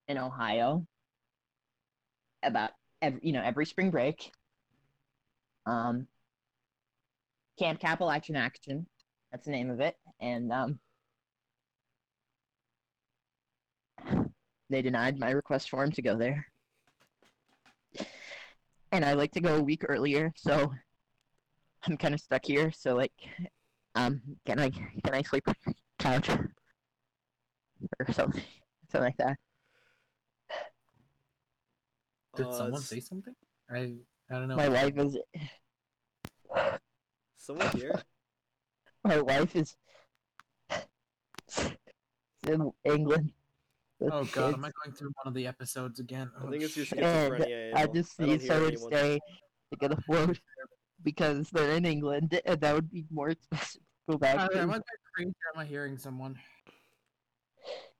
[0.07, 0.85] in Ohio.
[2.43, 2.71] About
[3.01, 4.31] every you know every spring break.
[5.65, 6.07] Um,
[7.59, 8.87] Camp Capital Action Action.
[9.31, 9.95] That's the name of it.
[10.19, 10.79] And um
[14.71, 16.47] they denied my request for him to go there.
[18.91, 20.73] And I like to go a week earlier, so
[21.83, 22.71] I'm kind of stuck here.
[22.71, 23.13] So like,
[23.95, 28.43] um, can I can I sleep on the couch or something,
[28.89, 29.37] something like that?
[32.35, 33.35] Did Uh, someone say something?
[33.69, 33.95] I
[34.29, 34.55] I don't know.
[34.55, 35.17] My wife is
[37.37, 38.01] Someone here?
[39.03, 39.75] my wife is
[42.47, 43.31] in England.
[44.01, 44.53] With Oh god, kids.
[44.57, 46.31] am I going through one of the episodes again?
[46.37, 46.99] I Oh, think it's your shit.
[47.03, 47.75] And schizophrenia.
[47.75, 48.91] I just I need hear someone to anyone.
[48.93, 49.19] stay
[49.71, 50.39] to get a float
[51.03, 54.57] because they're in England, and that would be more expensive to go back Tyler, am
[54.57, 54.67] I to.
[54.67, 54.83] going
[55.15, 56.37] crazy or am I hearing someone?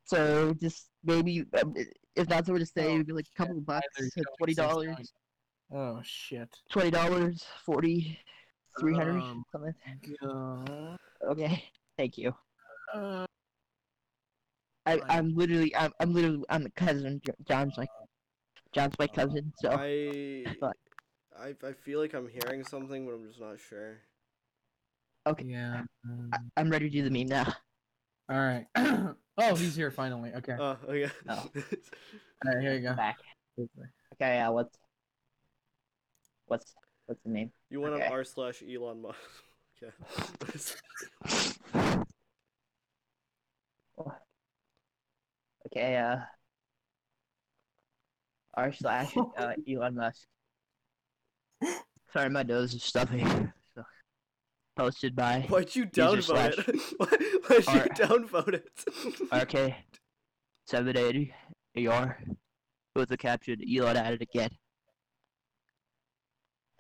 [0.06, 1.74] So just maybe um,
[2.16, 4.54] if that's what to say, Oh, it'd be like a couple of bucks, Tyler, twenty
[4.54, 5.14] dollars,
[5.72, 6.50] Oh shit.
[6.70, 8.20] twenty dollars, forty,
[8.80, 9.74] three hundred, Um, something.
[10.22, 10.98] God.
[11.30, 11.64] Okay,
[11.98, 12.34] thank you.
[12.94, 13.26] Uh,
[14.86, 15.06] I, Fine.
[15.10, 17.22] I'm literally, I'm, I'm literally, I'm the cousin.
[17.48, 17.90] John's like,
[18.74, 19.54] John's my cousin.
[19.58, 20.78] So I, But-
[21.40, 24.00] I I feel like I'm hearing something, but I'm just not sure.
[25.26, 25.84] okay, yeah.
[26.06, 27.54] um, I, I'm ready to do the meme now.
[28.30, 28.66] All right.
[29.38, 30.32] oh, he's here finally.
[30.36, 30.56] Okay.
[30.60, 31.12] Oh, okay.
[31.30, 31.34] Oh.
[32.46, 32.94] All right, here you go.
[32.96, 33.18] Back.
[34.14, 34.78] Okay, uh, what's,
[36.48, 36.74] what's,
[37.06, 37.52] what's the name?
[37.70, 38.06] you went Okay.
[38.06, 39.18] on r slash Elon Musk.
[40.44, 41.81] Okay.
[45.68, 46.18] Okay, uh,
[48.56, 50.28] r slash uh, Elon Musk.
[52.12, 53.26] Sorry, my nose is stuffy.
[53.74, 53.84] So,
[54.76, 56.82] posted by Why'd you downvote it?
[56.98, 57.08] Why,
[57.48, 58.70] why'd you R- downvote it?
[59.32, 59.76] RK
[60.66, 61.34] seven eighty
[61.88, 62.20] AR
[62.96, 64.50] with the caption Elon at it again.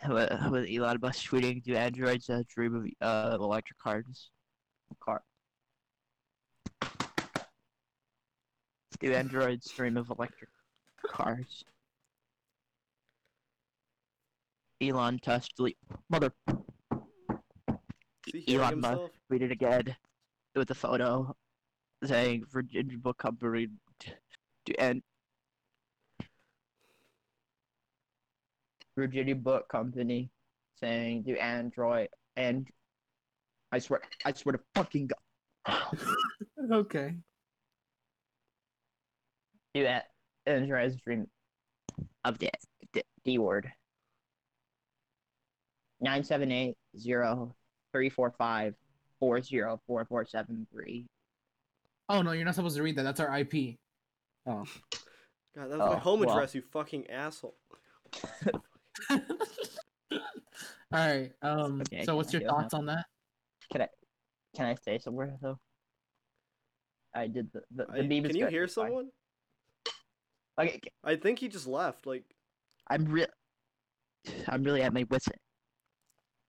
[0.09, 4.29] with, with Elon Musk tweeting, "Do androids uh, dream of uh, electric cars?"
[5.01, 5.21] Car.
[9.01, 10.49] Do androids dream of electric
[11.07, 11.63] cars?
[14.79, 15.77] Elon Tusk delete
[16.09, 16.31] mother
[18.27, 19.11] Is he hearing Elon Musk himself?
[19.31, 19.95] tweeted again
[20.55, 21.35] with a photo
[22.03, 23.67] saying Virginia Book Company
[24.65, 25.01] to end
[28.95, 30.29] Virginia Book Company
[30.79, 32.67] saying to Android and
[33.71, 35.09] I swear I swear to fucking
[35.65, 35.97] God
[36.71, 37.15] Okay.
[39.73, 40.05] Do that
[40.45, 41.27] Android's dream
[42.25, 42.49] of the
[42.93, 43.71] D, D word.
[45.99, 47.55] Nine seven eight zero
[47.93, 48.73] three four five
[49.19, 51.05] four zero four four seven three.
[52.09, 53.03] Oh no, you're not supposed to read that.
[53.03, 53.77] That's our IP.
[54.47, 54.63] Oh.
[55.55, 56.31] God, that was my Oh, home well.
[56.31, 57.55] address, you fucking asshole.
[59.09, 59.19] All
[60.91, 61.31] right.
[61.41, 61.81] Um.
[61.81, 62.61] Okay, so, what's your feel now.
[62.61, 63.05] thoughts on that?
[63.71, 63.87] Can I
[64.55, 65.57] can I stay somewhere though?
[67.15, 68.87] I did the the, the I- meme is can you good, hear it's fine.
[68.87, 69.09] someone?
[70.59, 72.05] Okay, c- I think he just left.
[72.05, 72.23] Like,
[72.89, 73.27] I'm real.
[74.47, 75.27] I'm really at my wits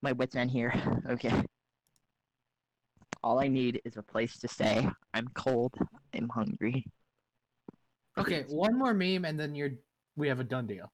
[0.02, 0.72] my wits end here.
[1.10, 1.42] Okay.
[3.24, 4.88] All I need is a place to stay.
[5.14, 5.72] I'm cold.
[6.12, 6.84] I'm hungry.
[8.18, 9.70] Okay, one more meme, and then you're
[10.16, 10.90] we have a done deal.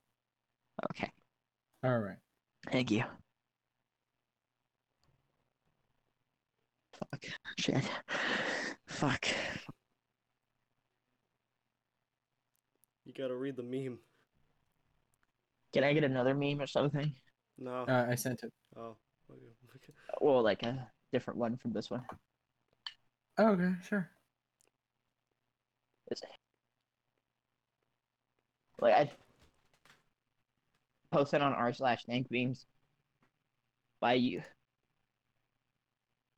[0.91, 1.11] Okay.
[1.83, 2.19] All right.
[2.71, 3.03] Thank you.
[6.93, 7.25] Fuck.
[7.59, 7.91] Shit.
[8.87, 9.27] Fuck.
[13.19, 13.99] Gotta read the meme.
[15.73, 17.13] Can I get another meme or something?
[17.59, 17.85] No.
[17.89, 18.53] Uh, I sent it.
[18.77, 18.97] oh.
[19.31, 19.41] Okay.
[19.77, 19.93] okay.
[20.21, 22.03] Well, like a different one from this one.
[23.37, 24.09] Oh, okay, sure.
[26.11, 26.23] Is-
[28.81, 29.11] Like I
[31.11, 32.65] posted on r slash dank memes
[34.01, 34.43] by you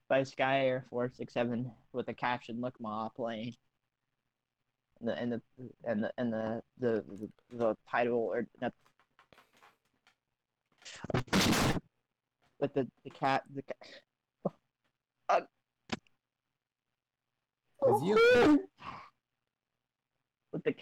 [0.09, 3.55] by Sky Air four six seven with the caption "Look Ma playing."
[5.01, 5.41] And the and the
[5.85, 8.73] and the and the the the, the title or not
[12.61, 13.77] with the the cat the cat.
[17.83, 18.69] Uh, With you.
[20.53, 20.81] with the ca-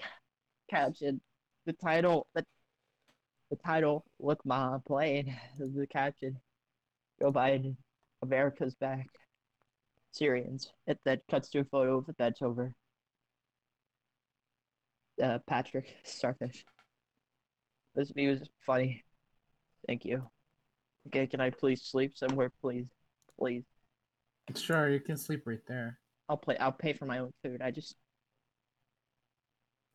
[0.70, 1.20] caption,
[1.66, 2.44] the title, the,
[3.50, 6.38] the title, look, ma, playing, the caption,
[7.20, 7.76] Joe Biden,
[8.22, 9.06] America's back,
[10.12, 10.72] Syrians.
[10.86, 12.74] It that cuts to a photo of the bench over.
[15.22, 16.64] Uh, Patrick Starfish.
[17.94, 19.04] This view is funny.
[19.86, 20.22] Thank you.
[21.08, 22.86] Okay, can I please sleep somewhere, please,
[23.38, 23.64] please?
[24.54, 25.98] Sure, you can sleep right there.
[26.28, 26.56] I'll play.
[26.58, 27.62] I'll pay for my own food.
[27.62, 27.96] I just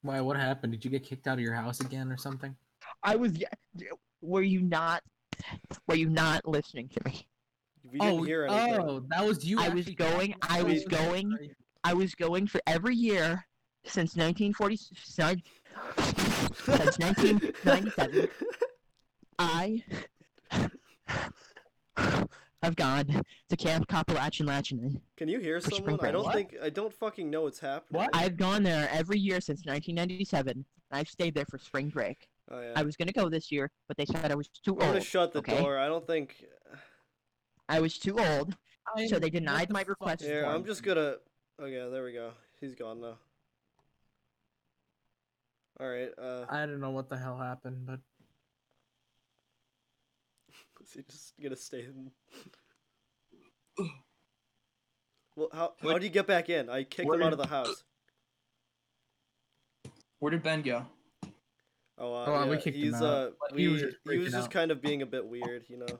[0.01, 0.19] Why?
[0.21, 0.73] What happened?
[0.73, 2.55] Did you get kicked out of your house again or something?
[3.03, 3.37] I was.
[4.21, 5.01] Were you not?
[5.87, 7.27] Were you not listening to me?
[7.83, 8.81] We didn't oh, hear anything.
[8.81, 9.59] oh, that was you.
[9.59, 11.53] I was going- I was going-
[11.83, 13.45] I was going for every year
[13.85, 14.77] since 1940.
[14.77, 15.41] Since
[16.99, 18.27] 1997.
[19.39, 19.83] I
[22.61, 25.01] have gone to Camp Kapalachin Lachinen.
[25.17, 25.99] Can you hear someone?
[26.01, 26.35] I don't What?
[26.35, 28.01] think I don't fucking know what's happening.
[28.01, 28.09] What?
[28.13, 30.51] I've gone there every year since 1997.
[30.57, 32.27] and I've stayed there for spring break.
[32.51, 32.73] Oh yeah.
[32.75, 35.03] I was gonna go this year, but they said I was too I'm gonna old.
[35.03, 35.59] shut the okay?
[35.61, 35.77] door.
[35.77, 36.45] I don't think.
[37.69, 38.55] I was too old,
[38.95, 40.45] I'm- so they denied the my request is Here.
[40.45, 41.15] I'm just gonna.
[41.61, 42.31] Okay, there we go.
[42.59, 43.17] He's gone now.
[45.83, 46.11] All right.
[46.17, 47.99] Uh, I don't know what the hell happened, but
[50.81, 52.09] is he just gonna stay in?
[55.35, 56.69] Well, how how do you get back in?
[56.69, 57.83] I kicked him Where- out of the house.
[60.19, 60.85] Where did Ben go?
[61.97, 63.81] Oh, uh, Oh, uh, we yeah, kicked him he's out, uh, but we, he was
[63.81, 64.51] just he was freaking just out.
[64.51, 65.99] kind of being a bit weird, you know.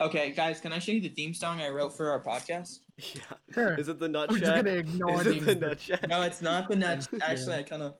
[0.00, 2.78] Okay, guys, can I show you the theme song I wrote for our podcast?
[3.14, 3.22] Yeah.
[3.52, 3.74] sure.
[3.74, 4.64] Is it the nut We're just chat?
[4.64, 6.08] gonna ignore Is the it the exist- nut chat?
[6.08, 7.08] No, it's not the net.
[7.12, 7.18] Yeah.
[7.22, 7.94] Actually, I kind of.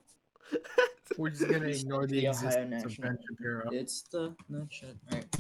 [1.19, 3.09] We're just gonna ignore the the Ohio existence of National.
[3.09, 3.69] Ben Shapiro.
[3.73, 4.97] It's the nut shit.
[5.13, 5.37] All right.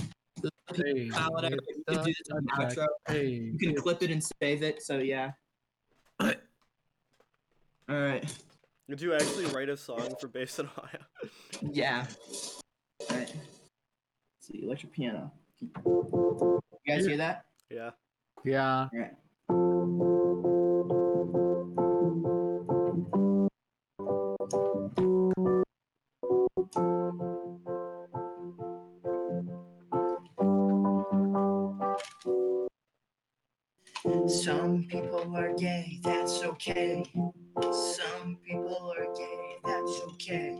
[0.74, 2.86] Hey, palette it's You can do the this in the nut outro.
[3.08, 4.82] Hey, You can clip it and save it.
[4.82, 5.32] So yeah.
[6.20, 6.28] All
[7.88, 8.36] right.
[8.88, 11.00] Did you actually write a song for Based in Ohio?
[11.72, 12.06] Yeah.
[13.10, 13.28] All right.
[13.28, 15.32] Let's see, electric piano.
[15.60, 17.44] You guys hear that?
[17.70, 17.90] yeah.
[18.44, 18.88] yeah.
[18.92, 19.12] All right.
[34.28, 37.04] Some people are gay, that's okay.
[37.72, 40.58] Some people are gay, that's okay.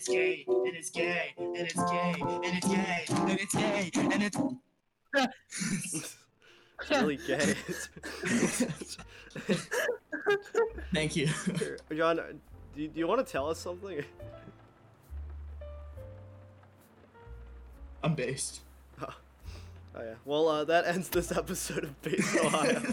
[0.00, 0.44] It's gay.
[0.48, 1.34] And it's gay.
[1.36, 2.14] And it's gay.
[2.18, 3.04] And it's gay.
[3.10, 3.90] And it's gay.
[3.94, 4.38] And it's
[6.80, 7.36] It's really gay.
[10.94, 11.28] Thank you.
[11.94, 12.16] John,
[12.74, 14.02] do you, do you want to tell us something?
[18.02, 18.60] I'm based.
[19.94, 20.14] Oh yeah.
[20.24, 22.80] Well, uh, that ends this episode of Base Ohio.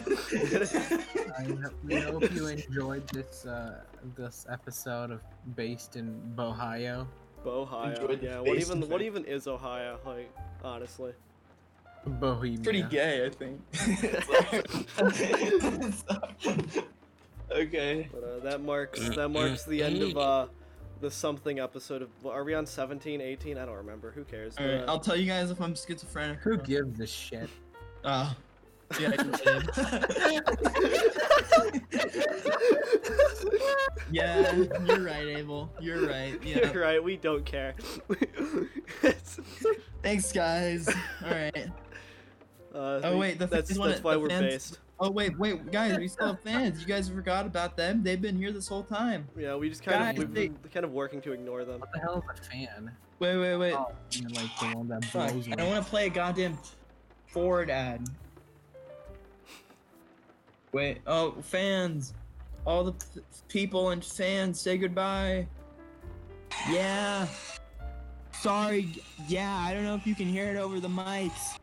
[1.38, 1.46] I
[1.84, 3.82] we hope you enjoyed this uh,
[4.16, 5.22] this episode of
[5.56, 7.08] Based in Ohio.
[7.46, 7.92] Ohio.
[7.92, 8.40] Enjoyed Yeah.
[8.40, 10.00] What even and what even is Ohio?
[10.06, 10.32] Like
[10.64, 11.14] honestly.
[12.06, 12.64] Bohemia.
[12.64, 13.60] Pretty gay, I think.
[17.52, 18.08] okay.
[18.12, 20.48] But uh, that marks that marks the end of uh
[21.00, 22.10] the something episode of.
[22.24, 23.58] well, Are we on 17, 18?
[23.58, 24.12] I don't remember.
[24.12, 24.56] Who cares?
[24.58, 24.76] All right.
[24.82, 26.40] Uh, I'll tell you guys if I'm schizophrenic.
[26.40, 27.50] Who gives a shit?
[28.04, 28.34] Uh,
[29.02, 29.12] yeah,
[34.12, 34.54] yeah,
[34.86, 35.70] you're right, Abel.
[35.80, 36.42] You're right.
[36.44, 36.72] Yeah.
[36.72, 37.04] You're right.
[37.04, 37.74] We don't care.
[40.04, 40.88] Thanks, guys.
[41.24, 41.56] All right.
[42.74, 44.80] uh, Oh, wait, the that's fans wanna- that's why the we're fans- based.
[45.00, 46.82] Oh wait, wait, guys, we still have fans.
[46.82, 48.02] You guys forgot about them.
[48.02, 49.28] They've been here this whole time.
[49.38, 51.80] Yeah, we just kind Guys, of we've they- been kind of working to ignore them.
[51.82, 52.92] What the hell is a fan?
[53.20, 53.74] Wait, wait, wait.
[53.74, 56.10] Oh, you mean like the one that Fuck, blows I don't want to play a
[56.10, 56.58] goddamn
[57.28, 58.08] Ford ad.
[60.72, 62.14] Wait, oh, fans.
[62.66, 65.48] All the p- people and fans say goodbye.
[66.70, 67.28] Yeah.
[68.34, 68.90] Sorry.
[69.28, 71.58] Yeah, I don't know if you can hear it over the mics.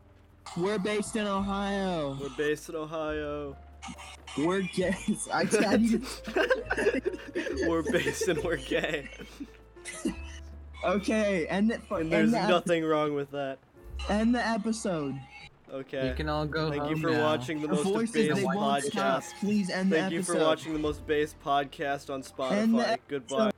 [0.57, 2.17] We're based in Ohio.
[2.19, 3.55] We're based in Ohio.
[4.37, 4.95] We're gay.
[5.33, 7.01] I, I need to-
[7.67, 9.09] we're based and we're gay.
[10.83, 11.81] Okay, end it.
[11.89, 13.59] And end there's the ep- nothing wrong with that.
[14.09, 15.15] End the episode.
[15.73, 16.07] Okay.
[16.09, 17.23] You can all go Thank you for now.
[17.23, 19.23] watching the The most voices based they won't stop.
[19.23, 19.39] podcast.
[19.39, 20.01] Please end the episode.
[20.01, 22.23] Thank you for watching the most based podcast on
[22.55, 22.97] End the Spotify.
[23.07, 23.51] Goodbye.